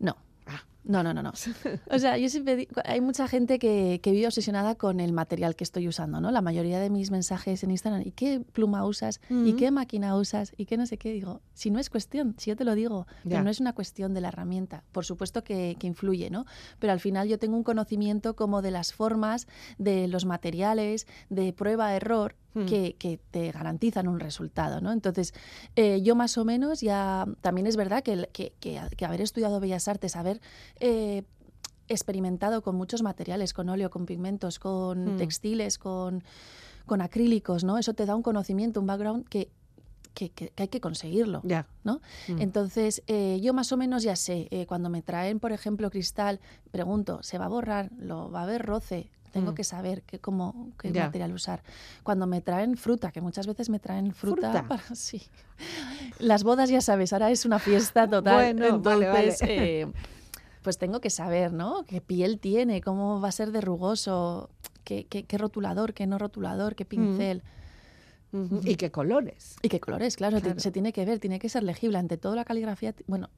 [0.00, 0.16] No.
[0.46, 0.64] Ah.
[0.88, 1.32] No, no, no, no.
[1.90, 5.56] O sea, yo siempre digo, hay mucha gente que, que vive obsesionada con el material
[5.56, 6.30] que estoy usando, ¿no?
[6.30, 9.20] La mayoría de mis mensajes en Instagram, ¿y qué pluma usas?
[9.28, 9.56] ¿Y Mm.
[9.56, 10.52] qué máquina usas?
[10.56, 11.12] ¿Y qué no sé qué?
[11.12, 13.30] Digo, si no es cuestión, si yo te lo digo, Ya.
[13.30, 14.84] pero no es una cuestión de la herramienta.
[14.92, 16.46] Por supuesto que, que influye, ¿no?
[16.78, 21.52] Pero al final yo tengo un conocimiento como de las formas, de los materiales, de
[21.52, 22.64] prueba-error, Mm.
[22.64, 24.90] que, que te garantizan un resultado, ¿no?
[24.90, 25.34] Entonces,
[25.74, 29.88] eh, yo más o menos ya, también es verdad que, que- que haber estudiado Bellas
[29.88, 30.40] Artes, haber
[30.80, 31.22] eh,
[31.88, 35.16] experimentado con muchos materiales, con óleo, con pigmentos, con Mm.
[35.18, 36.24] textiles, con,
[36.86, 37.78] con acrílicos, ¿no?
[37.78, 39.50] Eso te da un conocimiento, un background que,
[40.14, 41.42] que, hay que conseguirlo.
[41.44, 41.66] Ya.
[41.84, 42.00] ¿no?
[42.28, 42.40] Mm.
[42.40, 46.40] Entonces, eh, yo más o menos ya sé, eh, cuando me traen, por ejemplo, cristal,
[46.72, 47.90] pregunto, ¿se va a borrar?
[47.98, 49.10] ¿Lo va a haber roce?
[49.32, 49.54] Tengo Mm.
[49.54, 51.62] que saber qué, cómo, qué material usar.
[52.02, 54.66] Cuando me traen fruta, que muchas veces me traen fruta, ¿Fruta?
[54.68, 54.82] para...
[54.96, 55.22] Sí.
[56.18, 58.54] Las bodas, ya sabes, ahora es una fiesta total.
[58.56, 59.18] Bueno, vale, vale.
[59.28, 59.86] Entonces, eh,
[60.66, 61.84] pues tengo que saber, ¿no?
[61.86, 62.80] ¿Qué piel tiene?
[62.80, 64.50] ¿Cómo va a ser de rugoso?
[64.82, 65.94] ¿Qué, qué- qué rotulador?
[65.94, 66.74] ¿Qué no rotulador?
[66.74, 67.44] ¿Qué pincel?
[68.32, 68.62] Ujú.
[68.64, 69.54] ¿Y qué colores?
[69.62, 70.58] Y qué colores, claro, Claro.
[70.58, 71.98] se tiene que ver, tiene que ser legible.
[71.98, 73.30] Ante todo la caligrafía, bueno,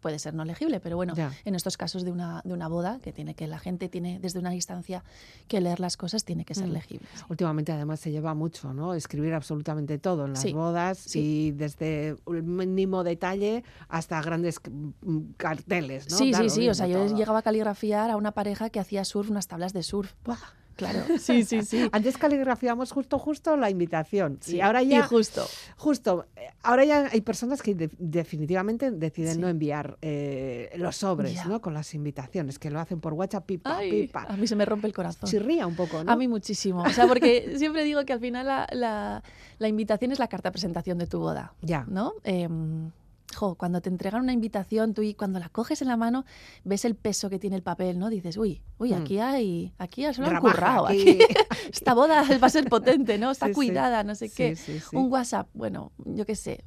[0.00, 1.32] puede ser no legible, pero bueno, Ya.
[1.44, 4.38] en estos casos de una, de una boda, que tiene que la gente tiene desde
[4.38, 5.04] una distancia
[5.48, 6.72] que leer las cosas, tiene que ser Mm.
[6.72, 7.06] legible.
[7.14, 7.24] sí.
[7.28, 8.94] Últimamente además se lleva mucho, ¿no?
[8.94, 11.20] Escribir absolutamente todo en las Sí, bodas sí.
[11.20, 14.60] y desde el mínimo detalle hasta grandes
[15.02, 16.16] mm, carteles, ¿no?
[16.16, 16.68] Sí, Da sí, sí.
[16.68, 17.16] O sea, yo todo.
[17.16, 20.14] llegaba a caligrafiar a una pareja que hacía surf, unas tablas de surf.
[20.24, 20.36] Buah.
[20.78, 21.00] Claro.
[21.18, 21.88] Sí, sí, sí.
[21.92, 25.44] Antes caligrafiamos justo justo la invitación Sí, y ahora ya justo.
[25.76, 29.40] justo eh, ahora ya hay personas que de- definitivamente deciden Sí.
[29.40, 31.44] no enviar eh, los sobres.
[31.46, 31.60] ¿no?
[31.60, 34.22] Con las invitaciones que lo hacen por WhatsApp pipa Ay, pipa.
[34.28, 35.28] a mí se me rompe el corazón.
[35.28, 36.12] Chirría un poco, ¿no?
[36.12, 36.82] A mí muchísimo.
[36.82, 39.22] O sea, porque siempre digo que al final la, la-
[39.58, 41.54] la invitación es la carta de presentación de tu boda.
[41.60, 41.84] Ya.
[41.88, 42.12] ¿No?
[42.22, 42.92] Em,
[43.36, 46.24] jo, cuando te entregan una invitación, tú y cuando la coges en la mano,
[46.64, 48.08] ves el peso que tiene el papel, ¿no?
[48.10, 49.02] Dices, uy, uy, Mm.
[49.02, 50.86] aquí hay, aquí se lo han currado.
[50.88, 51.18] aquí.
[51.22, 51.34] Aquí.
[51.72, 53.30] Esta boda va a ser potente, ¿no?
[53.30, 54.56] Está Sí, cuidada, no sé Sí, qué.
[54.56, 54.80] sí.
[54.96, 56.64] Un WhatsApp, bueno, yo qué sé.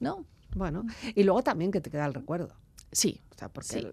[0.00, 0.24] ¿No?
[0.56, 2.54] Bueno, y luego también que te queda el recuerdo.
[2.94, 3.20] Sí.
[3.34, 3.88] O sea, porque Sí.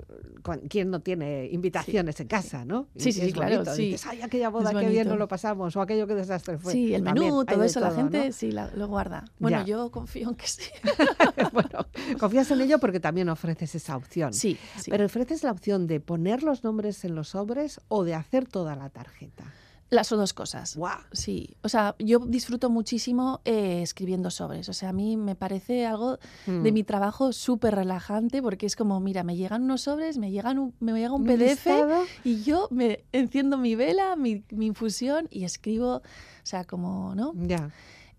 [0.70, 2.88] ¿quién no tiene invitaciones en casa, no?
[2.96, 3.74] Y Sí, sí, es claro, bonito.
[3.76, 3.86] sí.
[3.86, 6.72] Dices, ay, aquella boda, qué bien nos lo pasamos, o aquello que desastre fue.
[6.74, 8.32] sí, el También menú, todo eso, la gente ¿no?
[8.32, 9.26] sí la- lo guarda.
[9.40, 9.66] Bueno, Ya.
[9.66, 10.70] yo confío en que sí.
[11.54, 11.88] bueno,
[12.20, 14.32] confías en ello porque también ofreces esa opción.
[14.34, 14.92] Sí, sí.
[14.92, 18.76] Pero ofreces la opción de poner los nombres en los sobres o de hacer toda
[18.76, 19.44] la tarjeta.
[19.92, 20.76] Las dos cosas.
[20.78, 20.98] ¡Guau!
[21.12, 24.70] Sí, o sea, yo disfruto muchísimo eh, escribiendo sobres.
[24.70, 26.74] O sea, a mí me parece algo de Mm.
[26.74, 30.74] mi trabajo súper relajante porque es como, mira, me llegan unos sobres, me, llegan un,
[30.80, 32.04] me llega un PDF listado.
[32.24, 36.02] y yo me enciendo mi vela, mi, mi infusión y escribo, o
[36.44, 37.34] sea, como, ¿no?
[37.36, 37.70] Ya.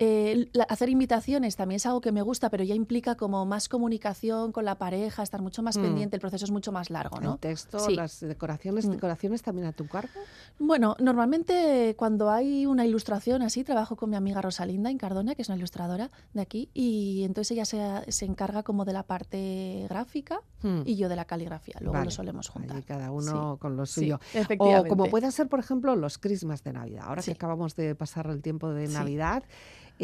[0.04, 3.68] Eh, la- hacer invitaciones también es algo que me gusta, pero ya implica como más
[3.68, 5.82] comunicación con la pareja, estar mucho más Mm.
[5.82, 7.34] pendiente, el proceso es mucho más largo, ¿no?
[7.34, 7.94] El texto, Sí.
[7.94, 8.90] las decoraciones, Mm.
[8.92, 10.10] decoraciones también a tu cargo.
[10.58, 15.42] Bueno, normalmente cuando hay una ilustración así, trabajo con mi amiga Rosalinda en Cardona, que
[15.42, 19.86] es una ilustradora de aquí, y entonces ella se, se encarga como de la parte
[19.88, 20.82] gráfica Mm.
[20.84, 21.74] y yo de la caligrafía.
[21.80, 22.76] Luego Vale, lo solemos juntar.
[22.76, 24.20] Allí cada uno con lo Sí, suyo.
[24.58, 27.04] O como puede ser, por ejemplo, los crismas de Navidad.
[27.06, 28.88] Ahora que acabamos de pasar el tiempo de.
[28.88, 29.42] Navidad,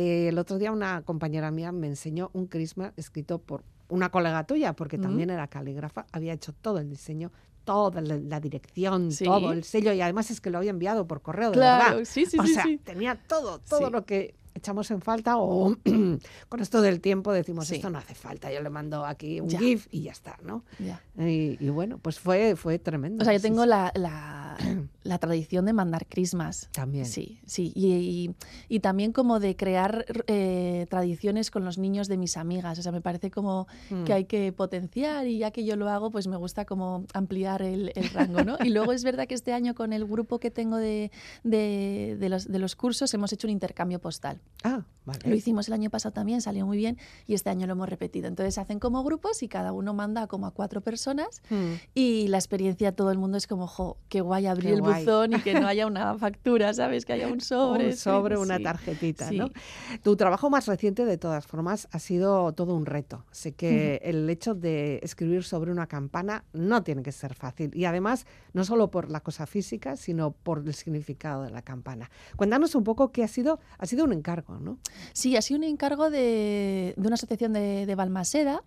[0.01, 4.45] eh, el otro día una compañera mía me enseñó un crisma escrito por una colega
[4.47, 5.03] tuya, porque Mm.
[5.03, 7.33] también era calígrafa, había hecho todo el diseño,
[7.65, 9.25] toda la, la dirección, Sí.
[9.25, 12.05] todo el sello, y además es que lo había enviado por correo, de Claro, verdad.
[12.05, 12.79] sí, sí, o sí, sea, sí.
[12.79, 15.77] tenía todo, todo lo que echamos en falta o
[16.49, 17.77] con esto del tiempo decimos Sí.
[17.77, 19.59] esto no hace falta, yo le mando aquí un Ya.
[19.59, 20.65] GIF y ya está, ¿no?
[20.79, 21.03] Ya.
[21.19, 23.23] Y, y bueno, pues fue, fue tremendo.
[23.23, 23.69] O sea, yo tengo sí.
[23.69, 24.57] la, la-
[25.05, 26.69] la tradición de mandar crismas.
[26.73, 27.07] También.
[27.07, 27.73] Sí, sí.
[27.75, 28.35] Y, y-
[28.69, 32.79] y también como de crear eh, tradiciones con los niños de mis amigas.
[32.79, 34.05] O sea, me parece como Mm.
[34.05, 37.63] que hay que potenciar y ya que yo lo hago, pues me gusta como ampliar
[37.63, 38.57] el, el rango, ¿no?
[38.65, 41.11] Y luego es verdad que este año con el grupo que tengo de,
[41.45, 44.38] de- de los, de los cursos hemos hecho un intercambio postal.
[44.65, 45.21] Ah, vale.
[45.25, 46.99] Lo hicimos el año pasado también, salió muy bien
[47.29, 48.27] y este año lo hemos repetido.
[48.27, 51.75] Entonces hacen como grupos y cada uno manda como a cuatro personas Mm.
[51.95, 55.05] y la experiencia todo el mundo es como, jo, qué guay abrir Qué el guay.
[55.05, 57.05] buzón y que no haya una factura, ¿sabes?
[57.07, 57.87] Que haya un sobre.
[57.87, 58.65] un sí, sobre, una sí.
[58.65, 59.47] tarjetita, ¿no?
[59.47, 59.99] Sí.
[60.03, 63.25] Tu trabajo más reciente, de todas formas, ha sido todo un reto.
[63.31, 67.71] Sé que el hecho de escribir sobre una campana no tiene que ser fácil.
[67.75, 72.11] Y además, no solo por la cosa física, sino por el significado de la campana.
[72.35, 74.13] Cuéntanos un poco qué ha sido, ha sido un
[74.61, 74.79] ¿no?
[75.13, 78.63] Sí, ha sido un encargo de, una asociación de, Balmaseda.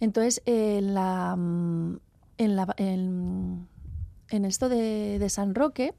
[0.00, 1.34] Entonces, en la...
[1.36, 1.98] mm,
[2.38, 3.66] En, la, en,
[4.30, 5.94] en esto de, de San Roque,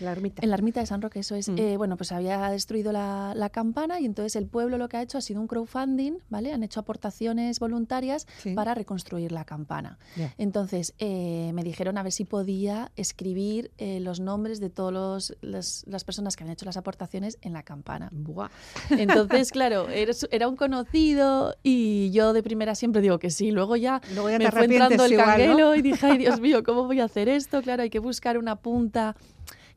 [0.00, 0.42] La ermita.
[0.42, 1.48] En la ermita de San Roque, eso es.
[1.48, 1.58] Mm.
[1.58, 5.02] eh, bueno, pues había destruido la, la campana y entonces el pueblo lo que ha
[5.02, 6.52] hecho ha sido un crowdfunding, ¿vale?
[6.52, 8.54] Han hecho aportaciones voluntarias Sí.
[8.54, 9.98] para reconstruir la campana.
[10.38, 16.04] Entonces eh, me dijeron a ver si podía escribir eh, los nombres de todas las
[16.04, 18.08] personas que habían hecho las aportaciones en la campana.
[18.12, 18.48] Buah.
[18.90, 23.50] Entonces, claro, era, era un conocido y yo de primera siempre digo que sí.
[23.50, 26.84] Luego ya Luego ya me fue entrando el igual, y dije, ay Dios mío, ¿cómo
[26.84, 27.62] voy a hacer esto?
[27.64, 29.16] Claro, hay que buscar una punta.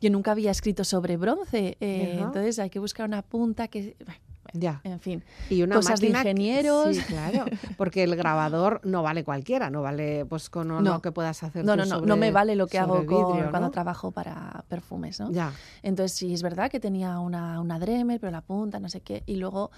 [0.01, 3.95] Yo nunca había escrito sobre bronce, eh, entonces hay que buscar una punta que...
[4.05, 4.19] bueno,
[4.53, 4.79] Ya.
[4.83, 6.95] En fin, Y una cosas de máquina que- ingenieros.
[6.97, 7.45] Sí, claro.
[7.77, 11.01] Porque el grabador no vale cualquiera, no vale pues con No.
[11.01, 13.05] que puedas hacer no, tú no, no, sobre- no me vale lo que hago sobre
[13.07, 13.71] con- vidrio, cuando ¿no?
[13.71, 15.31] trabajo para perfumes, ¿no?
[15.31, 15.51] Ya.
[15.81, 19.23] Entonces sí, es verdad que tenía una, una Dremel, pero la punta, no sé qué,
[19.25, 19.71] y luego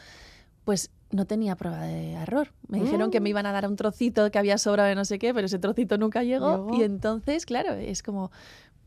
[0.70, 2.54] pues no tenía prueba de error.
[2.68, 5.18] Me dijeron que me iban a dar un trocito que había sobrado de no sé
[5.18, 6.68] qué, pero ese trocito nunca llegó.
[6.68, 6.80] Llegó.
[6.80, 8.30] Y entonces, claro, es como,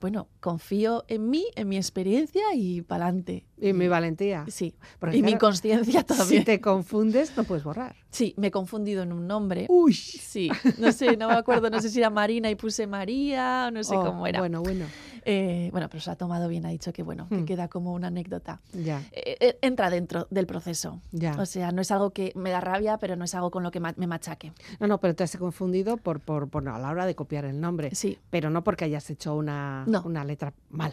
[0.00, 3.46] bueno, confío en mí, en mi experiencia y para adelante.
[3.62, 4.44] Y mi valentía.
[4.48, 6.44] Sí, Porque, y mi inconsciencia Si también.
[6.44, 7.94] te confundes, no puedes borrar.
[8.10, 9.66] Sí, me he confundido en un nombre.
[9.68, 9.94] Uy.
[9.94, 13.70] Sí, no sé, no me acuerdo, no sé si era Marina y puse María, o
[13.70, 14.40] no sé Oh, cómo era.
[14.40, 14.84] Bueno, bueno.
[15.24, 17.44] Eh, bueno, pero se ha tomado bien, ha dicho que bueno, que Hmm.
[17.44, 18.60] queda como una anécdota.
[18.72, 19.00] Ya.
[19.12, 21.00] Eh, eh, entra dentro del proceso.
[21.12, 21.36] Ya.
[21.38, 23.70] O sea, no es algo que me da rabia, pero no es algo con lo
[23.70, 24.52] que ma- me machaque.
[24.80, 27.60] No, no, pero te has confundido por, por, por a la hora de copiar el
[27.60, 27.94] nombre.
[27.94, 28.18] Sí.
[28.30, 30.02] Pero no porque hayas hecho una, No.
[30.04, 30.92] una letra mal.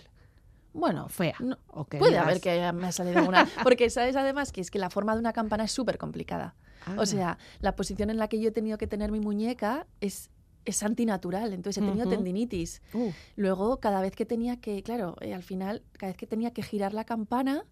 [0.73, 1.36] Bueno, Fea.
[1.39, 3.47] no- o que puede digas- haber que me ha salido una.
[3.63, 6.55] Porque sabes además que es que la forma de una campana es súper complicada.
[6.86, 6.95] Ah.
[6.97, 10.29] O sea, la posición en la que yo he tenido que tener mi muñeca es,
[10.65, 11.53] es antinatural.
[11.53, 12.82] Entonces he tenido tendinitis.
[12.93, 16.51] Uh, Luego, cada vez que tenía que, claro, eh, al final, cada vez que tenía
[16.51, 17.63] que girar la campana,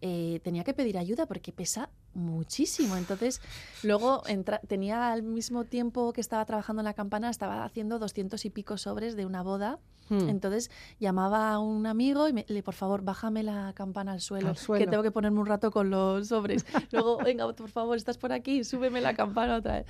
[0.00, 2.96] eh, tenía que pedir ayuda porque pesa muchísimo.
[2.96, 3.40] Entonces,
[3.82, 8.44] luego entra- tenía al mismo tiempo que estaba trabajando en la campana, estaba haciendo doscientos
[8.44, 9.78] y pico sobres de una boda.
[10.08, 10.28] hmm.
[10.28, 14.48] Entonces llamaba a un amigo y me, le, por favor, bájame la campana al suelo,
[14.50, 14.84] Al suelo.
[14.84, 16.64] que tengo que ponerme un rato con los sobres.
[16.92, 19.86] Luego, venga, por favor, estás por aquí, súbeme la campana otra vez.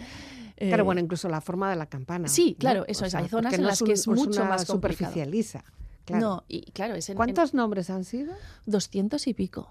[0.56, 2.28] Claro, Eh, bueno, incluso la forma de la campana.
[2.28, 2.58] sí, ¿no?
[2.58, 3.14] claro, eso es.
[3.14, 5.10] Hay zonas en no las que un- es mucho más complicado.
[5.10, 5.64] superficie lisa.
[6.06, 6.24] Claro.
[6.24, 8.32] No, y claro, es en, en ¿Cuántos nombres han sido?
[8.66, 9.70] 200 y pico.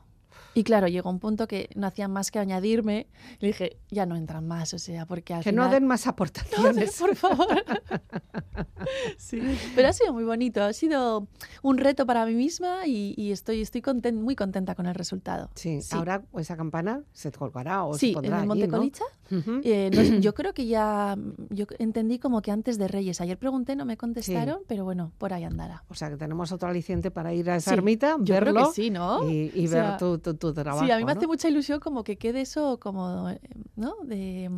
[0.55, 3.07] Y claro, llegó un punto que no hacían más que añadirme.
[3.39, 6.95] Le dije, ya no entran más, o sea, porque al Que no den más aportaciones.
[6.99, 7.47] por favor.
[9.17, 9.41] sí.
[9.75, 11.27] Pero ha sido muy bonito, ha sido
[11.61, 13.81] un reto para mí misma y, y estoy, estoy
[14.13, 15.49] muy contenta con el resultado.
[15.55, 15.95] Sí, Sí.
[15.95, 18.77] ahora esa campana se colgará o se en pondrá allí, Monte ¿no?
[18.77, 19.03] Colicha.
[19.31, 19.59] Ujú.
[19.63, 21.17] eh, no yo creo que ya,
[21.49, 23.19] yo entendí como que antes de Reyes.
[23.21, 25.83] Ayer pregunté, no me contestaron, pero bueno, por ahí andará.
[25.89, 28.75] O sea que tenemos otro aliciente para ir a esa ermita, yo creo verlo que
[28.75, 29.29] sí, ¿no?
[29.29, 30.17] y, y O ver tu,
[30.53, 30.85] tu trabajo.
[30.85, 31.17] sí, a mí me ¿no?
[31.17, 33.39] hace mucha ilusión como que quede eso como, eh,
[33.75, 33.95] ¿no?
[34.03, 34.49] De,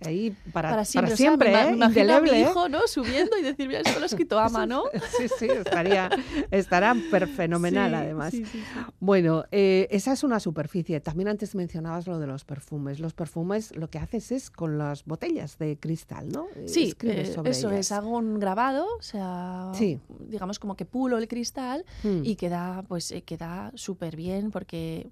[0.00, 2.12] Ahí para, para siempre, para O sea, siempre, ¿eh?
[2.12, 2.40] a mi ¿eh?
[2.42, 2.86] hijo, ¿no?
[2.86, 4.82] Subiendo y decir, mira, esto lo ha escrito Ama, ¿no?
[5.16, 6.10] Sí, sí, estaría,
[6.50, 6.94] estará
[7.36, 8.30] fenomenal Sí, además.
[8.32, 8.80] sí, sí, sí.
[9.00, 11.00] Bueno, eh, esa es una superficie.
[11.00, 12.98] También antes mencionabas lo de los perfumes.
[13.00, 16.48] Los perfumes lo que haces es con las botellas de cristal, ¿no?
[16.66, 17.80] Sí, eh, sobre eso ellas.
[17.86, 20.00] es, hago un grabado, o sea, Sí.
[20.28, 22.20] digamos como que pulo el cristal Mm.
[22.24, 25.08] y queda, pues, queda súper bien porque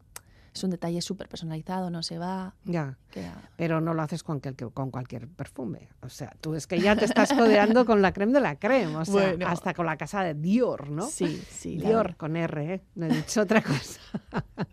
[0.55, 3.51] es un detalle súper personalizado, no se va, Ya, queda...
[3.57, 5.89] pero no lo haces con, cualquier- con cualquier perfume.
[6.03, 8.97] O sea, tú es que ya te estás codeando con la creme de la creme,
[8.97, 9.47] o sea, Bueno.
[9.47, 11.07] hasta con la casa de Dior, ¿no?
[11.07, 12.83] Sí, sí, Dior con R, ¿eh?
[12.95, 13.99] No he dicho otra cosa.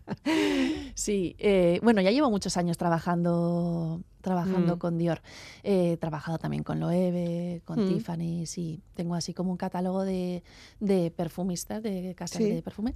[0.94, 4.78] Sí, eh, bueno, ya llevo muchos años trabajando, trabajando Mm.
[4.78, 5.20] con Dior.
[5.62, 7.88] Eh, He trabajado también con Loewe, con Mm.
[7.88, 8.82] Tiffany, sí.
[8.94, 10.42] Tengo así como un catálogo de,
[10.78, 12.50] de perfumistas, de casas Sí.
[12.50, 12.94] de perfume.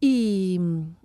[0.00, 0.58] Y,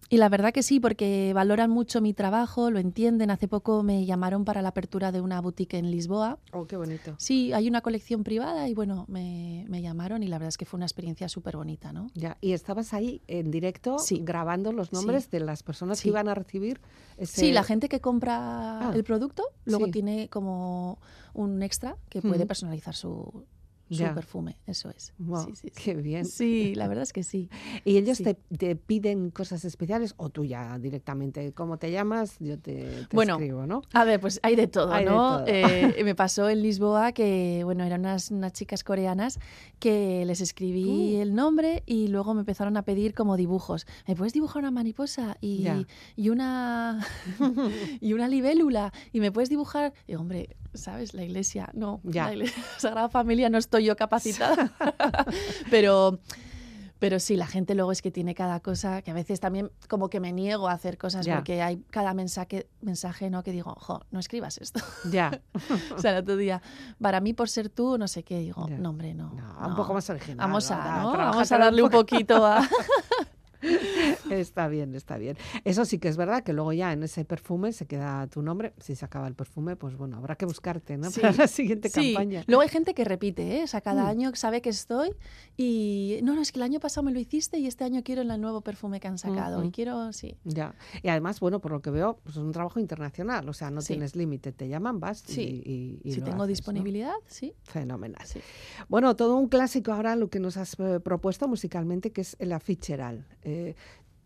[0.10, 3.30] y la verdad que sí, porque valoran mucho mi trabajo, lo entienden.
[3.32, 6.40] Hace poco me llamaron para la apertura de una boutique en Lisboa.
[6.54, 7.16] Oh, qué bonito.
[7.18, 10.66] Sí, hay una colección privada y bueno, me, me llamaron y la verdad es que
[10.66, 12.08] fue una experiencia súper bonita, ¿no?
[12.14, 14.22] Ya, y estabas ahí en directo Sí.
[14.24, 16.10] grabando los nombres de las personas que Sí.
[16.10, 16.80] iban a recibir
[17.18, 17.42] ese...
[17.42, 19.92] Sí, la gente que compra Ah, el producto luego sí.
[19.92, 21.00] tiene como
[21.34, 23.46] un extra que puede personalizar su,
[23.90, 24.14] su Ya.
[24.14, 24.58] perfume.
[24.66, 25.14] Eso es.
[25.20, 25.84] Wow, Sí, sí, sí.
[25.84, 26.26] Qué bien.
[26.26, 27.50] Sí, la verdad es que sí.
[27.86, 32.38] ¿Y ellos te, te piden cosas especiales o tú ya directamente, ¿cómo te llamas?
[32.40, 33.82] Yo te, te Bueno, escribo, ¿no?
[33.94, 35.38] A ver, pues hay de todo, Hay de ¿no?
[35.38, 35.44] todo.
[35.48, 39.40] Eh, me pasó en Lisboa que, bueno, eran unas, unas chicas coreanas
[39.80, 41.22] que les escribí Uh.
[41.22, 43.86] el nombre y luego me empezaron a pedir como dibujos.
[44.08, 45.66] ¿Me puedes dibujar una mariposa y,
[46.16, 47.06] y una
[48.02, 48.92] y una libélula?
[49.12, 49.94] ¿Y me puedes dibujar?
[50.08, 51.14] Y hombre, ¿sabes?
[51.14, 52.00] La iglesia, no.
[52.04, 52.28] Ya.
[52.28, 54.72] La iglesia, Sagrada Familia no estoy yo capacitada.
[55.72, 56.20] pero...
[57.00, 60.10] Pero sí, la gente luego es que tiene cada cosa, que a veces también como
[60.10, 61.36] que me niego a hacer cosas Ya.
[61.36, 63.44] porque hay cada mensaje, mensaje ¿no?
[63.44, 64.80] que digo, jo, no escribas esto.
[65.12, 65.40] Ya.
[65.96, 66.60] o sea, el otro día,
[67.00, 68.80] para mí por ser tú, no sé qué, digo, Ya.
[68.80, 69.32] no, hombre, no.
[69.32, 70.38] No, un poco más original.
[70.38, 72.68] Vamos a, Vamos a darle un poquito a...
[74.30, 75.38] Está bien, está bien.
[75.64, 78.74] Eso sí que es verdad que luego ya en ese perfume se queda tu nombre.
[78.80, 81.10] Si se acaba el perfume, pues bueno, habrá que buscarte, ¿no?
[81.12, 81.22] Sí.
[81.22, 82.44] Para la siguiente Sí, campaña.
[82.48, 83.64] luego hay gente que repite, ¿eh?
[83.64, 84.08] O sea, cada Mm.
[84.08, 85.10] año sabe que estoy
[85.56, 88.22] y no, no, es que el año pasado me lo hiciste y este año quiero
[88.22, 90.36] el nuevo perfume que han sacado y quiero, sí.
[90.44, 90.76] Ya.
[91.02, 93.48] Y además, bueno, por lo que veo, pues es un trabajo internacional.
[93.50, 93.94] O sea, no Sí.
[93.94, 94.52] tienes límite.
[94.52, 95.62] Te llaman, vas Sí.
[95.66, 96.48] y, y si lo tengo haces, ¿no?
[96.48, 97.54] disponibilidad, sí.
[97.64, 98.26] Fenomenal.
[98.26, 98.40] Sí.
[98.90, 102.52] Bueno, todo un clásico ahora lo que nos has eh, propuesto musicalmente, que es el
[102.54, 103.26] aficheral.
[103.48, 103.76] Eh,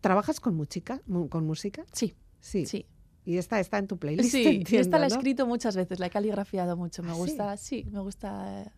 [0.00, 1.00] ¿Trabajas con música?
[1.30, 1.84] ¿Con música?
[1.92, 2.66] Sí, Sí.
[2.66, 2.86] sí.
[3.24, 4.30] Y esta está en tu playlist.
[4.32, 5.14] Sí, y esta entiendo, la he ¿no?
[5.14, 7.02] escrito muchas veces, la he caligrafiado mucho.
[7.04, 7.18] Me ¿Ah, sí?
[7.20, 7.86] gusta, sí?
[7.92, 8.62] me gusta.
[8.62, 8.70] eh,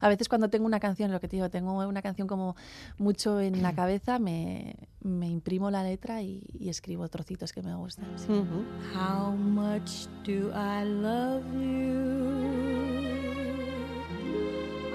[0.00, 2.56] A veces cuando tengo una canción, lo que te digo, tengo una canción como
[2.96, 7.74] mucho en la cabeza, me, me imprimo la letra y, y escribo trocitos que me
[7.74, 8.06] gustan.
[8.16, 8.32] sí.
[8.32, 8.64] Ujú.
[8.98, 12.32] How much do I love you?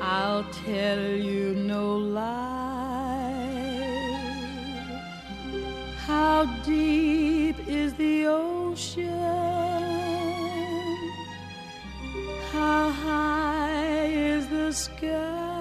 [0.02, 2.67] I'll tell you no lie.
[6.08, 9.10] How deep is the ocean?
[12.50, 15.57] How high is the sky?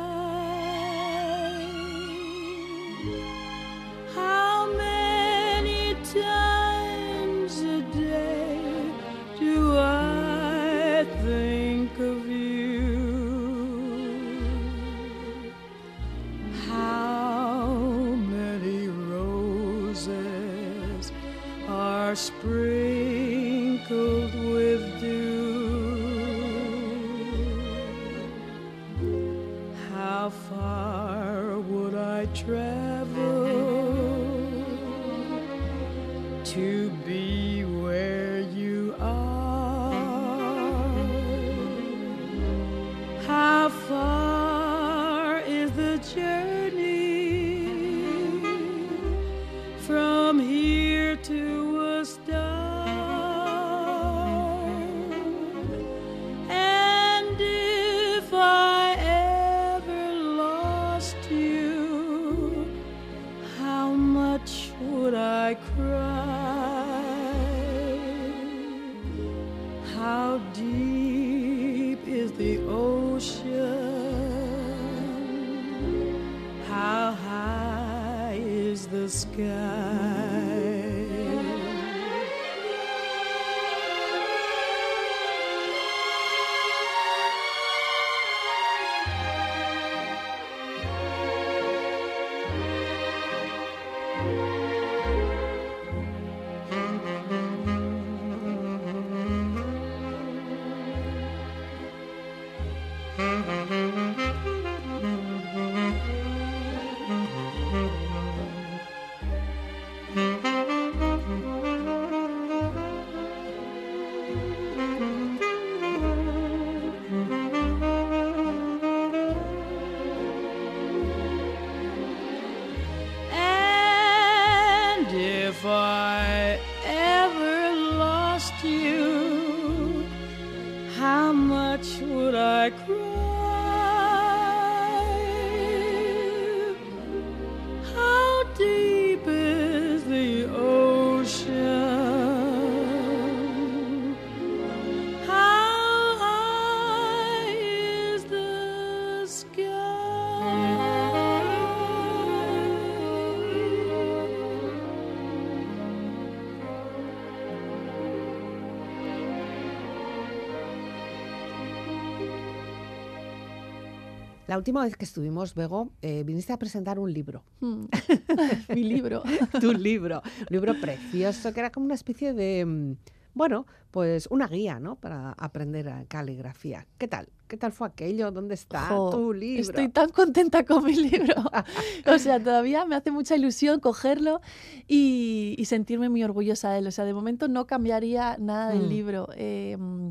[164.46, 167.42] La última vez que estuvimos, Bego, eh, viniste a presentar un libro.
[167.60, 167.84] Mm.
[168.74, 169.22] Mi libro.
[169.60, 170.22] tu libro.
[170.40, 172.92] Un libro precioso, que era como una especie de, mm,
[173.34, 174.96] bueno, pues una guía, ¿no?
[174.96, 176.86] Para aprender a caligrafía.
[176.98, 177.28] ¿Qué tal?
[177.48, 178.30] ¿Qué tal fue aquello?
[178.30, 179.62] ¿Dónde está Jo, tu libro?
[179.62, 181.34] Estoy tan contenta con mi libro.
[182.06, 184.40] o sea, todavía me hace mucha ilusión cogerlo
[184.86, 186.86] y, y sentirme muy orgullosa de él.
[186.86, 188.88] O sea, de momento no cambiaría nada del Mm.
[188.88, 189.28] libro.
[189.36, 190.10] Eh, mm,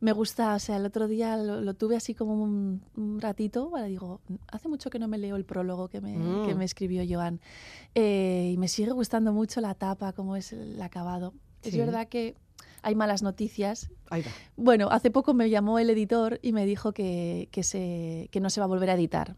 [0.00, 3.72] me gusta, o sea, el otro día lo, lo tuve así como un, un ratito,
[3.86, 6.12] digo, hace mucho que no me leo el prólogo que me,
[6.46, 6.58] que Mm.
[6.58, 7.40] me escribió Joan.
[7.94, 11.34] Eh, y me sigue gustando mucho la tapa, cómo es el acabado.
[11.62, 12.36] Es verdad que
[12.82, 14.30] hay malas noticias Ahí va.
[14.56, 18.50] bueno, hace poco me llamó el editor y me dijo que, que, se, que no
[18.50, 19.34] se va a volver a editar.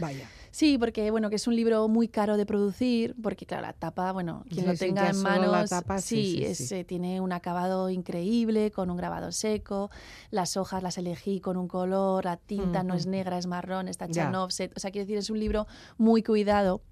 [0.00, 0.28] Vaya.
[0.50, 4.12] Sí, porque bueno, que es un libro muy caro de producir, porque claro, la tapa,
[4.12, 7.88] bueno, quien Sí, lo tenga en la manos, tapa, sí, es, eh, tiene un acabado
[7.88, 9.90] increíble, con un grabado seco,
[10.30, 14.06] las hojas las elegí con un color, la tinta no es negra, es marrón, está
[14.06, 15.66] hecha en offset, o sea, quiero decir, es un libro
[15.98, 16.82] muy cuidado.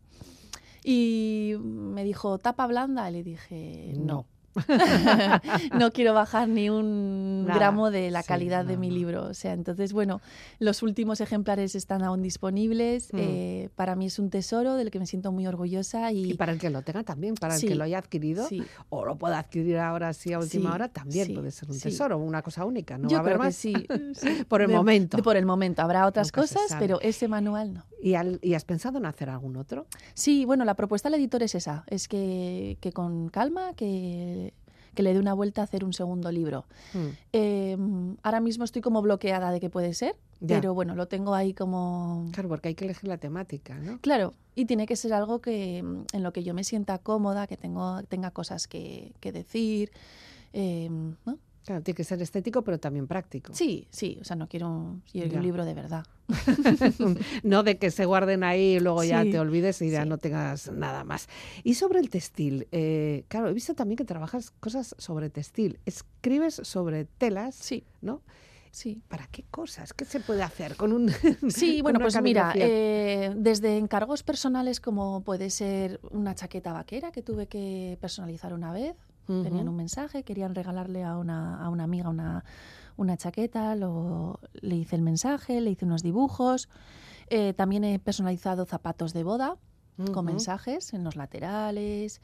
[0.85, 3.11] Y me dijo, ¿tapa blanda?
[3.11, 4.05] Y le dije, no.
[4.07, 4.38] no
[5.93, 7.59] quiero bajar ni un Nada.
[7.59, 8.95] gramo de la Sí, calidad de no, mi no.
[8.95, 9.25] libro.
[9.27, 10.21] O sea, entonces, bueno,
[10.59, 13.13] los últimos ejemplares están aún disponibles.
[13.13, 13.17] Mm.
[13.19, 16.13] Eh, para mí es un tesoro del que me siento muy orgullosa.
[16.13, 18.47] Y, Y para el que lo tenga también, para el Sí, que lo haya adquirido
[18.47, 18.63] sí.
[18.89, 22.43] o lo pueda adquirir ahora sí a última hora, también puede ser un tesoro, una
[22.43, 22.99] cosa única.
[22.99, 23.55] No Yo va a haber más.
[23.57, 23.75] sí.
[24.49, 25.17] Por el De- momento.
[25.17, 25.83] de por el momento.
[25.83, 27.85] Habrá otras Nunca cosas, pero ese manual no.
[28.01, 29.87] ¿Y, al- y has pensado en hacer algún otro?
[30.15, 34.48] Sí, bueno, la propuesta del editor es esa, es que, que con calma, que,
[34.99, 36.65] que le dé una vuelta a hacer un segundo libro.
[36.93, 37.07] Mm.
[37.33, 37.77] Eh,
[38.25, 40.57] ahora mismo estoy como bloqueada de que puede ser, Ya.
[40.57, 42.29] pero bueno, lo tengo ahí como...
[42.33, 44.01] Claro, porque hay que elegir la temática, ¿no?
[44.01, 47.47] Claro, y tiene que ser algo que mm, en lo que yo me sienta cómoda,
[47.47, 49.93] que tengo, tenga cosas que, que decir.
[50.53, 50.89] eh,
[51.25, 51.39] ¿no?
[51.69, 53.53] Claro, tiene que ser estético, pero también práctico.
[53.53, 55.37] Sí, sí, o sea, no quiero un, quiero Ya.
[55.37, 56.07] un libro de verdad.
[57.43, 60.09] no de que se guarden ahí y luego ya te olvides y ya sí.
[60.09, 61.29] no tengas nada más.
[61.65, 65.79] Y sobre el textil, eh, claro, he visto también que trabajas cosas sobre textil.
[65.85, 68.23] Escribes sobre telas, Sí, ¿no?
[68.71, 69.03] sí.
[69.09, 69.93] ¿Para qué cosas?
[69.93, 71.11] ¿Qué se puede hacer con un
[71.51, 77.21] Sí, bueno, pues mira, eh, desde encargos personales como puede ser una chaqueta vaquera que
[77.23, 78.95] tuve que personalizar una vez.
[79.29, 82.45] Tenían un mensaje, querían regalarle a una, a una amiga una,
[82.97, 86.71] una chaqueta, lo, le hice el mensaje, le hice unos dibujos.
[87.29, 89.57] Eh, también he personalizado zapatos de boda
[90.13, 92.21] con mensajes en los laterales.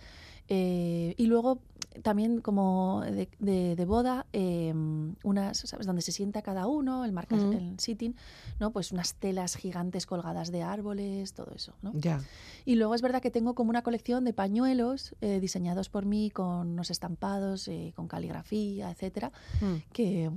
[0.49, 1.61] eh, y luego
[2.03, 4.75] también como de, de- de boda, eh,
[5.22, 5.87] unas, ¿sabes?
[5.87, 7.53] Donde se sienta cada uno, el marca Ujú.
[7.53, 8.14] el sitting,
[8.61, 8.70] ¿no?
[8.70, 11.93] Pues unas telas gigantes colgadas de árboles, todo eso, ¿no?
[11.95, 12.20] Ya.
[12.66, 16.31] Y luego es verdad que tengo como una colección de pañuelos eh, diseñados por mí
[16.31, 19.77] con unos estampados, eh, con caligrafía, etcétera, Mm.
[19.93, 20.31] que,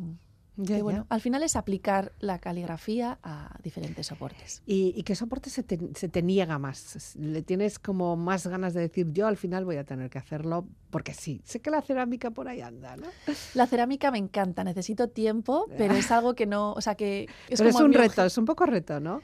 [0.58, 0.84] Ya, que, ya.
[0.84, 4.64] bueno, al final es aplicar la caligrafía a diferentes soportes.
[4.66, 7.16] ¿Y, y qué soporte se te, se te niega más?
[7.16, 10.68] ¿Le tienes como más ganas de decir, yo al final voy a tener que hacerlo
[10.90, 11.42] porque sí?
[11.46, 13.08] Sé que la cerámica por ahí anda, ¿no?
[13.54, 17.60] La cerámica me encanta, necesito tiempo, pero es algo que no, o sea que es
[17.60, 19.22] Pero es un reto, es un poco reto, ¿no?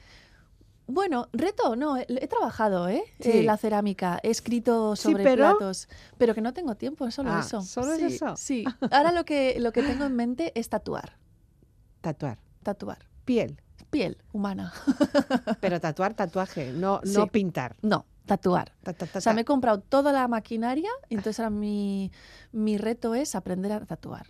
[0.86, 3.02] Bueno, reto, no, he, he trabajado, ¿eh?
[3.18, 3.30] Sí.
[3.30, 7.14] Eh, la cerámica, he escrito Sí, sobre pero- platos, pero que no tengo tiempo, es
[7.14, 7.62] solo Ah, eso.
[7.62, 8.36] ¿solo es eso?
[8.36, 8.64] Sí.
[8.90, 11.16] Ahora lo que lo que tengo en mente es tatuar,
[12.04, 12.38] Tatuar.
[12.62, 13.56] tatuar, Piel.
[13.90, 14.72] piel humana.
[15.62, 17.76] Pero tatuar, tatuaje, no, no pintar.
[17.80, 18.72] No, tatuar.
[18.82, 22.12] Ta, ta, ta, O sea, me he comprado toda la maquinaria, y entonces ahora mi,
[22.52, 24.26] mi reto es aprender a tatuar.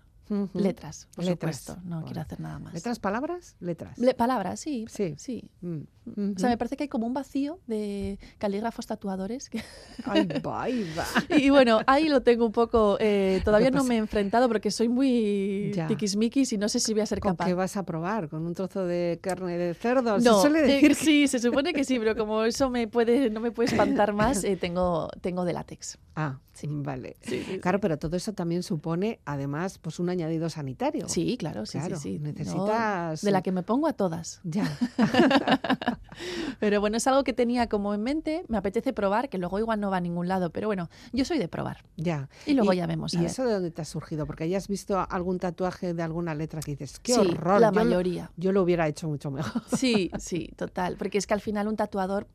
[0.54, 1.56] Letras, por Letras.
[1.58, 1.82] supuesto.
[1.84, 2.06] No Bueno.
[2.06, 2.72] quiero hacer nada más.
[2.74, 3.56] ¿Letras, palabras?
[3.60, 3.98] Letras.
[3.98, 4.86] Le- palabras, sí.
[4.88, 5.14] Sí.
[5.18, 5.50] sí.
[5.60, 5.80] Mm.
[6.06, 9.48] O sea, me parece que hay como un vacío de calígrafos tatuadores.
[9.48, 9.62] que-
[10.04, 11.06] Ahí va, ahí va.
[11.36, 12.96] Y bueno, ahí lo tengo un poco.
[13.00, 15.86] eh, todavía no me he enfrentado porque soy muy Ya.
[15.86, 17.46] tiquismiquis y no sé si voy a ser ¿Con capaz.
[17.46, 18.28] qué vas a probar?
[18.28, 20.18] ¿Con un trozo de carne de cerdo?
[20.20, 22.86] Se No, suele eh, decir que- sí, se supone que sí, pero como eso me
[22.88, 25.98] puede, no me puede espantar más, eh, tengo, tengo de látex.
[26.16, 26.68] Ah, Sí.
[26.70, 27.16] vale.
[27.22, 31.08] Sí, sí, Claro, pero todo eso también supone, además, pues un añadido sanitario.
[31.08, 32.18] Sí, claro, sí, Claro, sí, sí.
[32.20, 34.40] No, necesitas- de la que me pongo a todas.
[34.44, 34.64] Ya.
[36.60, 39.80] Pero bueno, es algo que tenía como en mente, me apetece probar, que luego igual
[39.80, 41.84] no va a ningún lado, pero bueno, yo soy de probar.
[41.96, 42.28] Ya.
[42.46, 43.30] Y luego ya vemos, a ¿Y ver.
[43.30, 44.26] eso de dónde te ha surgido?
[44.26, 47.60] Porque hayas visto algún tatuaje de alguna letra que dices, qué sí, horror.
[47.60, 48.30] la yo lo- mayoría.
[48.36, 49.62] yo lo hubiera hecho mucho mejor.
[49.76, 50.96] Sí, sí, total.
[50.96, 52.26] Porque es que al final un tatuador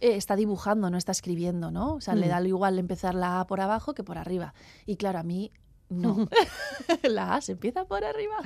[0.00, 1.94] eh, está dibujando, no está escribiendo, ¿no?
[1.94, 2.30] O sea, le Mm.
[2.30, 4.54] da igual empezar la A por abajo que por arriba.
[4.86, 5.52] Y claro, a mí
[5.90, 6.28] No.
[7.02, 8.36] la A se empieza por arriba.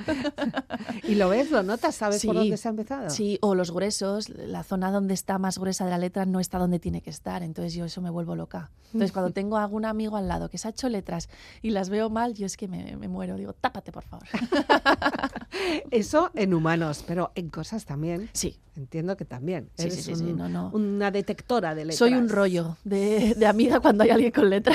[1.03, 1.49] ¿Y lo ves?
[1.51, 1.95] ¿Lo notas?
[1.95, 3.09] ¿Sabes por dónde se ha empezado?
[3.09, 6.57] Sí, o los gruesos, la zona donde está más gruesa de la letra no está
[6.59, 8.71] donde tiene que estar, entonces yo eso me vuelvo loca.
[8.87, 11.29] Entonces cuando tengo a algún amigo al lado que se ha hecho letras
[11.61, 14.27] y las veo mal, yo es que me, me muero, digo, tápate por favor.
[15.91, 18.29] Eso en humanos, pero en cosas también.
[18.33, 19.69] Sí, Entiendo que también.
[19.75, 20.69] Sí, Eres sí, sí, sí, un- no, no.
[20.73, 21.97] una detectora de letras.
[21.97, 24.73] soy un rollo de, de amiga cuando hay alguien con letra.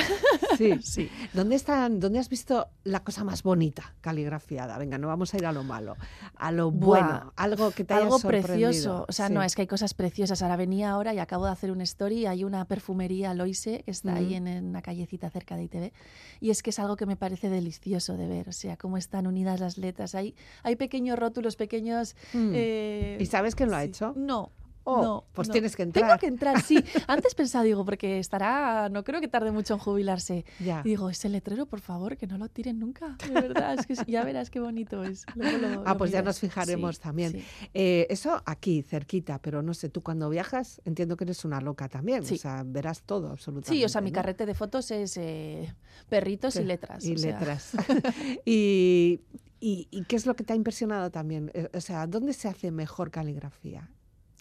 [0.56, 0.74] Sí.
[0.82, 1.10] Sí.
[1.32, 4.78] ¿Dónde, están, ¿Dónde has visto la cosa más bonita caligrafiada?
[4.78, 5.96] Venga, no vamos a ir a lo malo.
[6.36, 9.04] A lo Buah, bueno, algo que te haya Algo precioso.
[9.08, 9.34] O sea, Sí.
[9.34, 10.42] no, es que hay cosas preciosas.
[10.42, 12.26] Ahora venía ahora y acabo de hacer un story.
[12.26, 14.34] Hay una perfumería Loise que está ahí Ujú.
[14.34, 15.92] en, en una callecita cerca de ITV.
[16.40, 18.48] Y es que es algo que me parece delicioso de ver.
[18.48, 20.14] O sea, cómo están unidas las letras.
[20.14, 22.14] Hay, hay pequeños rótulos, pequeños.
[22.32, 22.52] Mm.
[22.54, 23.88] eh, ¿Y sabes quién lo ha sí.
[23.88, 24.12] hecho?
[24.16, 24.52] No.
[24.86, 25.52] Oh, no, pues no.
[25.52, 26.20] tienes que Tengo entrar.
[26.20, 26.78] que entrar, sí.
[27.08, 30.44] Antes pensaba, digo, porque estará, no creo que tarde mucho en jubilarse.
[30.60, 30.82] Ya.
[30.84, 33.16] Y digo, ese letrero, por favor, que no lo tiren nunca.
[33.26, 35.24] De verdad, es que ya verás qué bonito es.
[35.34, 37.32] Luego lo- Ah, lo pues ya nos fijaremos Sí, también.
[37.32, 37.44] sí.
[37.72, 41.88] Eh, eso aquí, cerquita, pero no sé, tú cuando viajas entiendo que eres una loca
[41.88, 42.22] también.
[42.22, 42.36] O Sí.
[42.36, 43.78] sea, verás todo absolutamente.
[43.78, 45.74] Sí, o sea, mi carrete de fotos es eh,
[46.10, 47.04] perritos y letras.
[47.04, 47.38] Y o sea.
[47.38, 47.72] letras.
[48.44, 49.20] y,
[49.60, 51.50] y- y qué es lo que te ha impresionado también?
[51.54, 53.88] Eh, O sea, ¿dónde se hace mejor caligrafía?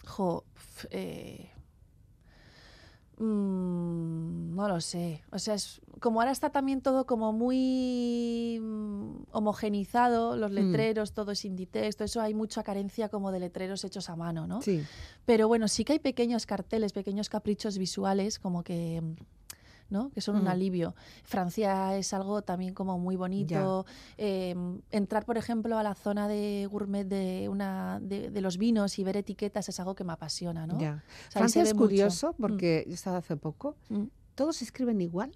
[0.06, 0.44] Jo,
[0.90, 1.50] eh,
[3.18, 5.22] mm, no lo sé.
[5.30, 10.54] O sea, es, como ahora está también todo como muy mm, homogenizado, los Mm.
[10.54, 14.46] letreros, todo es Inditex, todo eso hay mucha carencia como de letreros hechos a mano,
[14.46, 14.62] ¿no?
[14.62, 14.82] Sí.
[15.24, 19.02] Pero bueno, sí que hay pequeños carteles, pequeños caprichos visuales, como que.
[19.94, 20.10] ¿No?
[20.10, 20.48] que son un Mm.
[20.48, 20.94] alivio.
[21.22, 23.86] Francia es algo también como muy bonito.
[24.18, 24.54] Eh,
[24.90, 29.04] entrar, por ejemplo, a la zona de gourmet de, una, de, de los vinos y
[29.04, 30.66] ver etiquetas es algo que me apasiona.
[30.66, 30.78] ¿no?
[30.80, 31.02] Ya.
[31.28, 31.84] O sea, ahí se Francia es mucho.
[31.86, 32.40] curioso Mm.
[32.42, 34.04] porque yo he estado hace poco, Mm.
[34.34, 35.30] todos escriben igual.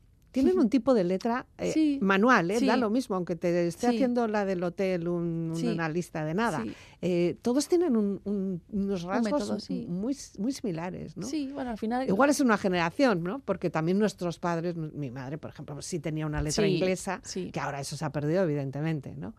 [0.45, 2.55] Tienen un tipo de letra eh, Sí, manual, ¿eh?
[2.55, 2.81] da sí.
[2.81, 3.95] lo mismo, aunque te esté Sí.
[3.97, 5.53] haciendo la del hotel un-
[5.89, 6.65] lista de nada.
[7.03, 11.27] Eh, todos tienen un- un- unos rasgos método, muy, muy similares, ¿no?
[11.27, 12.09] Sí, bueno, al final.
[12.09, 13.41] Igual es una generación, ¿no?
[13.41, 17.21] Porque también nuestros padres, mi madre, por ejemplo, sí tenía una letra inglesa,
[17.53, 19.35] que ahora eso se ha perdido, evidentemente, ¿no?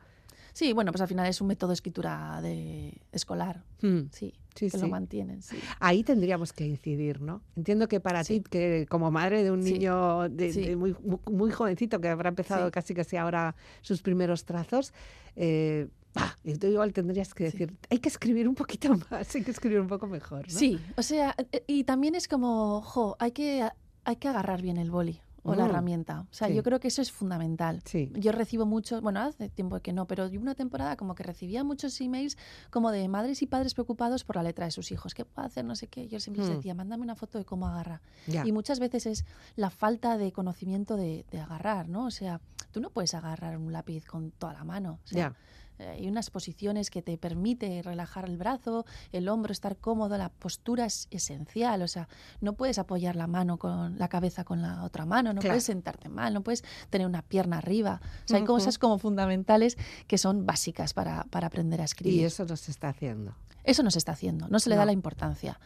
[0.53, 3.63] Sí, bueno, pues al final es un método de escritura de escolar.
[3.81, 4.03] Hmm.
[4.11, 4.81] Sí, Sí, que sí.
[4.83, 5.41] lo mantienen.
[5.41, 5.57] Sí.
[5.79, 7.41] Ahí tendríamos que incidir, ¿no?
[7.55, 11.51] Entiendo que para ti, que como madre de un niño de, de muy, mu- muy
[11.51, 14.91] jovencito, que habrá empezado casi casi ahora sus primeros trazos,
[15.37, 17.57] eh, ah, tú igual tendrías que Sí.
[17.57, 20.59] decir, hay que escribir un poquito más, hay que escribir un poco mejor, ¿no?
[20.59, 23.65] Sí, o sea, eh, y también es como, jo, hay que,
[24.03, 26.19] hay que agarrar bien el boli o la Mm, herramienta.
[26.21, 26.53] O sea, sí.
[26.53, 27.81] yo creo que eso es fundamental.
[27.85, 28.11] Sí.
[28.15, 31.63] Yo recibo muchos, bueno, hace tiempo que no, pero yo una temporada como que recibía
[31.63, 32.37] muchos emails
[32.69, 35.13] como de madres y padres preocupados por la letra de sus hijos.
[35.13, 35.65] ¿Qué puedo hacer?
[35.65, 36.07] No sé qué.
[36.07, 36.55] Yo siempre les Mm.
[36.57, 38.01] decía, mándame una foto de cómo agarra.
[38.27, 38.45] Ya.
[38.45, 39.25] Y muchas veces es
[39.55, 42.05] la falta de conocimiento de, de agarrar, ¿no?
[42.05, 44.99] O sea, tú no puedes agarrar un lápiz con toda la mano.
[45.03, 45.35] O sea, Ya.
[45.79, 50.85] Hay unas posiciones que te permite relajar el brazo, el hombro, estar cómodo, la postura
[50.85, 52.09] es esencial, o sea,
[52.41, 55.53] no puedes apoyar la mano con la cabeza con la otra mano, no Claro.
[55.53, 58.01] puedes sentarte mal, no puedes tener una pierna arriba.
[58.25, 59.77] O sea, hay cosas como fundamentales
[60.07, 62.19] que son básicas para, para aprender a escribir.
[62.21, 63.33] Y eso no se está haciendo.
[63.63, 64.79] Eso no se está haciendo, no se le No.
[64.79, 65.59] da la importancia.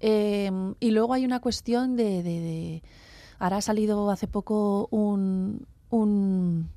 [0.00, 0.50] Eh,
[0.80, 2.82] y luego hay una cuestión de, de- de-
[3.40, 5.66] Ahora ha salido hace poco un...
[5.90, 6.68] un,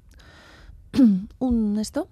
[1.39, 2.07] un esto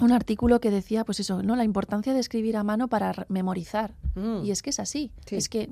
[0.00, 3.94] un artículo que decía pues eso no la importancia de escribir a mano para memorizar
[4.14, 4.44] Mm.
[4.44, 5.36] y es que es así Sí.
[5.36, 5.70] es que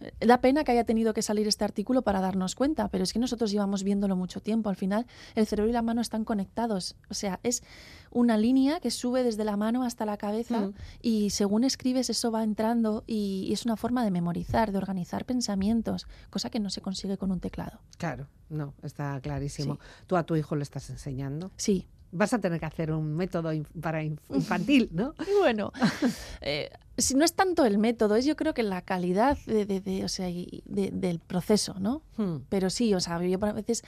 [0.00, 3.12] eh, da pena que haya tenido que salir este artículo para darnos cuenta, pero es
[3.12, 4.70] que nosotros llevamos viéndolo mucho tiempo.
[4.70, 6.96] Al final, el cerebro y la mano están conectados.
[7.10, 7.62] O sea, es
[8.10, 10.74] una línea que sube desde la mano hasta la cabeza Mm.
[11.02, 15.26] y según escribes eso va entrando y, y es una forma de memorizar, de organizar
[15.26, 17.80] pensamientos, cosa que no se consigue con un teclado.
[17.98, 19.74] Claro, no, está clarísimo.
[19.74, 19.80] Sí.
[20.06, 21.50] Tú a tu hijo le estás enseñando.
[21.58, 21.86] Sí.
[22.12, 25.14] Vas a tener que hacer un método inf- para inf- infantil, ¿no?
[25.40, 25.72] Bueno,
[26.40, 26.70] eh,
[27.00, 30.04] si no es tanto el método, es yo creo que la calidad de, de- de-
[30.04, 32.02] o sea, de- del proceso, ¿no?
[32.16, 32.38] Hmm.
[32.48, 33.82] Pero sí, o sea, yo a veces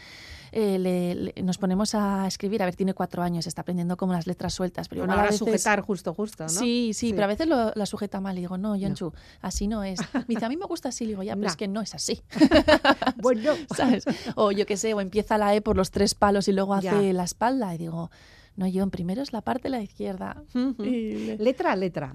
[0.53, 4.13] eh, le- le- nos ponemos a escribir, a ver, tiene cuatro años, está aprendiendo como
[4.13, 5.39] las letras sueltas, pero Bueno, ahora veces...
[5.39, 6.49] sujetar justo, justo, ¿no?
[6.51, 9.83] Sí, sí, pero a veces lo, la sujeta mal y digo, no, Yonchu, así no
[9.85, 9.99] es.
[10.15, 12.23] Me dice, a mí me gusta así, digo, ya, pero es que no es así.
[13.17, 14.05] Bueno, ¿Sabes?
[14.35, 16.93] O yo qué sé, o empieza la E por los tres palos y luego Ya.
[16.97, 18.11] hace la espalda y digo,
[18.57, 20.43] no, yo primero es la parte de la izquierda.
[20.55, 22.15] Y letra a letra.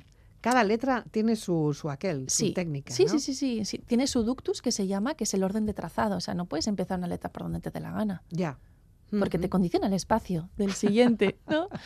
[0.50, 2.94] Cada letra tiene su, su aquel, su Sí, técnica.
[2.94, 3.10] sí, ¿no?
[3.12, 3.80] sí, sí, sí, sí.
[3.80, 6.16] Tiene su ductus que se llama, que es el orden de trazado.
[6.18, 8.58] O sea, no puedes empezar una letra por donde te dé la gana, Ya.
[9.20, 11.68] porque te condiciona el espacio del siguiente, ¿no?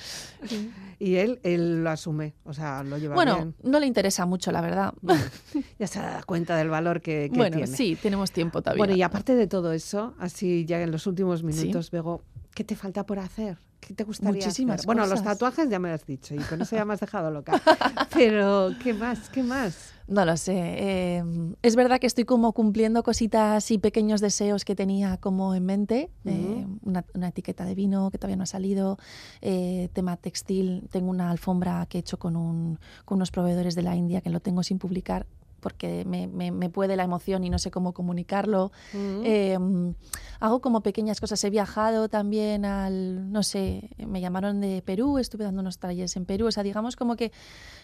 [1.00, 3.56] Y él, él lo asume, o sea, lo lleva bueno, bien.
[3.64, 4.94] no le interesa mucho, la verdad.
[5.80, 7.76] Ya se da cuenta del valor que, que bueno, tiene.
[7.76, 8.78] sí, tenemos tiempo todavía.
[8.80, 12.22] Bueno, y aparte de todo eso, así ya en los últimos minutos, Bego,
[12.54, 13.58] ¿Qué te falta por hacer?
[13.80, 14.86] ¿Qué te gustaría Muchísimas hacer?
[14.86, 17.32] Bueno, los tatuajes ya me lo has dicho y con eso ya me has dejado
[17.32, 17.54] loca.
[18.14, 19.30] Pero, ¿qué más?
[19.30, 19.92] ¿Qué más?
[20.08, 20.54] No lo sé.
[20.58, 21.24] eh,
[21.64, 26.12] es verdad que estoy como cumpliendo cositas y pequeños deseos que tenía como en mente.
[26.26, 28.98] eh, una, una etiqueta de vino que todavía no ha salido.
[29.42, 30.88] eh, tema textil.
[30.92, 34.30] Tengo una alfombra que he hecho con, un, con unos proveedores de la India que
[34.30, 35.26] lo tengo sin publicar
[35.62, 38.72] porque me, me- me puede la emoción y no sé cómo comunicarlo.
[38.94, 39.92] Eh, mm,
[40.42, 41.42] hago como pequeñas cosas.
[41.46, 46.26] He viajado también al, no sé, me llamaron de Perú, estuve dando unos talleres en
[46.26, 46.48] Perú.
[46.48, 47.32] O sea, digamos como que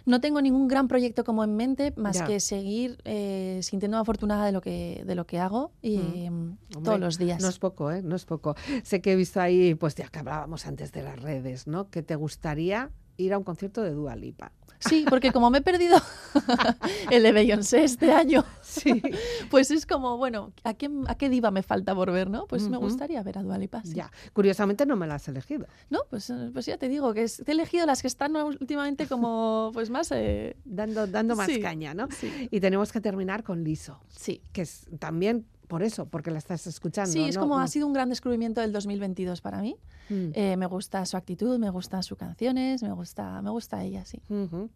[0.05, 2.25] no tengo ningún gran proyecto como en mente, más Ya.
[2.25, 5.97] que seguir eh, sintiéndome afortunada de lo que, de lo que hago y,
[6.29, 7.41] mm, Hombre, todos los días.
[7.41, 8.01] No es poco, ¿eh?
[8.01, 8.55] No es poco.
[8.83, 11.89] Sé que he visto ahí, pues ya que hablábamos antes de las redes, ¿no?
[11.89, 14.51] Que te gustaría ir a un concierto de Dua Lipa.
[14.79, 15.97] Sí, porque como me he perdido
[17.11, 19.01] el de Beyoncé este año, Sí.
[19.49, 22.45] pues es como, bueno, ¿a qué, a qué diva me falta por ver, no?
[22.45, 23.95] Pues me gustaría ver a Dua Lipa, sí.
[23.95, 24.11] Ya.
[24.33, 25.65] Curiosamente no me la has elegido.
[25.89, 29.71] No, pues, pues ya te digo que es- he elegido las que están últimamente como
[29.73, 30.11] pues más...
[30.11, 32.07] eh, Dando, dando más Sí, caña, ¿no?
[32.11, 32.47] sí.
[32.51, 34.41] Y tenemos que terminar con Liso, Sí.
[34.53, 37.11] que es también por eso, porque la estás escuchando.
[37.11, 37.41] Sí, es ¿no?
[37.41, 39.75] como ha sido un gran descubrimiento del 2022 para mí.
[40.09, 40.29] Mm.
[40.33, 44.21] Eh, me gusta su actitud, me gustan sus canciones, me gusta, me gusta ella, sí.
[44.29, 44.69] Ujú.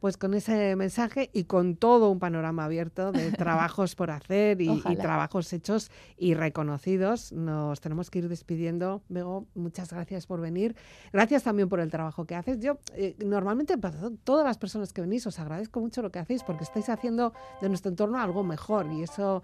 [0.00, 4.70] Pues con ese mensaje y con todo un panorama abierto de trabajos por hacer y,
[4.70, 9.00] y trabajos hechos y reconocidos, nos tenemos que ir despidiendo.
[9.08, 10.76] Bego, muchas gracias por venir.
[11.12, 12.60] Gracias también por el trabajo que haces.
[12.60, 16.18] Yo, eh, normalmente, para to- todas las personas que venís, os agradezco mucho lo que
[16.18, 17.32] hacéis porque estáis haciendo
[17.62, 19.42] de nuestro entorno algo mejor y eso.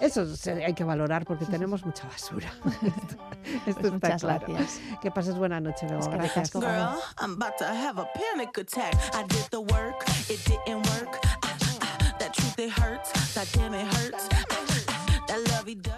[0.00, 2.48] Eso se- hay que valorar porque tenemos mucha basura.
[2.48, 2.86] esto
[3.66, 4.46] esto Pues está muchas claro.
[4.48, 4.80] gracias.
[5.02, 6.00] Que pases buena noche, Bego.
[6.00, 6.34] Es que Gracias.
[6.52, 6.60] ricasco.
[6.60, 8.94] Girl, I'm about to have a panic attack.
[9.14, 11.18] I did the work, it didn't work.
[11.42, 13.10] Ah, ah, that truth, it hurts.
[13.34, 14.28] That damn, it hurts.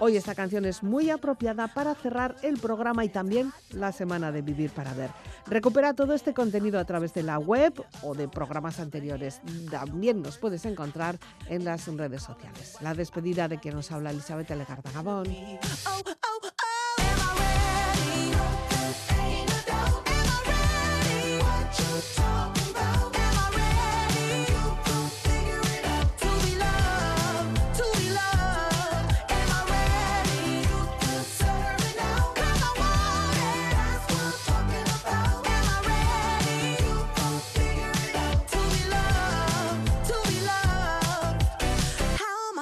[0.00, 4.42] Hoy esta canción es muy apropiada para cerrar el programa y también la semana de
[4.42, 5.10] Vivir para Ver.
[5.46, 9.40] Recupera todo este contenido a través de la web o de programas anteriores.
[9.70, 11.18] También nos puedes encontrar
[11.48, 12.76] en las redes sociales.
[12.80, 15.26] La despedida de quien nos habla Elizabeth Legarda Gabón.
[15.28, 16.12] Oh, oh,
[16.42, 17.11] oh.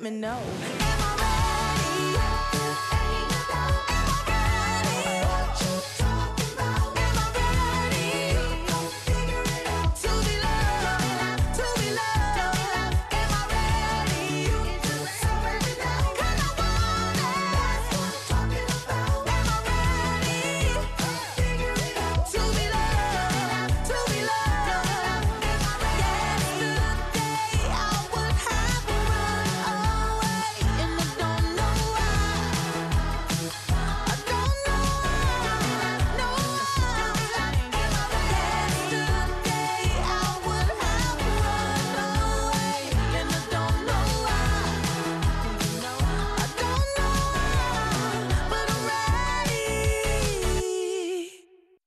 [0.00, 0.38] let me know.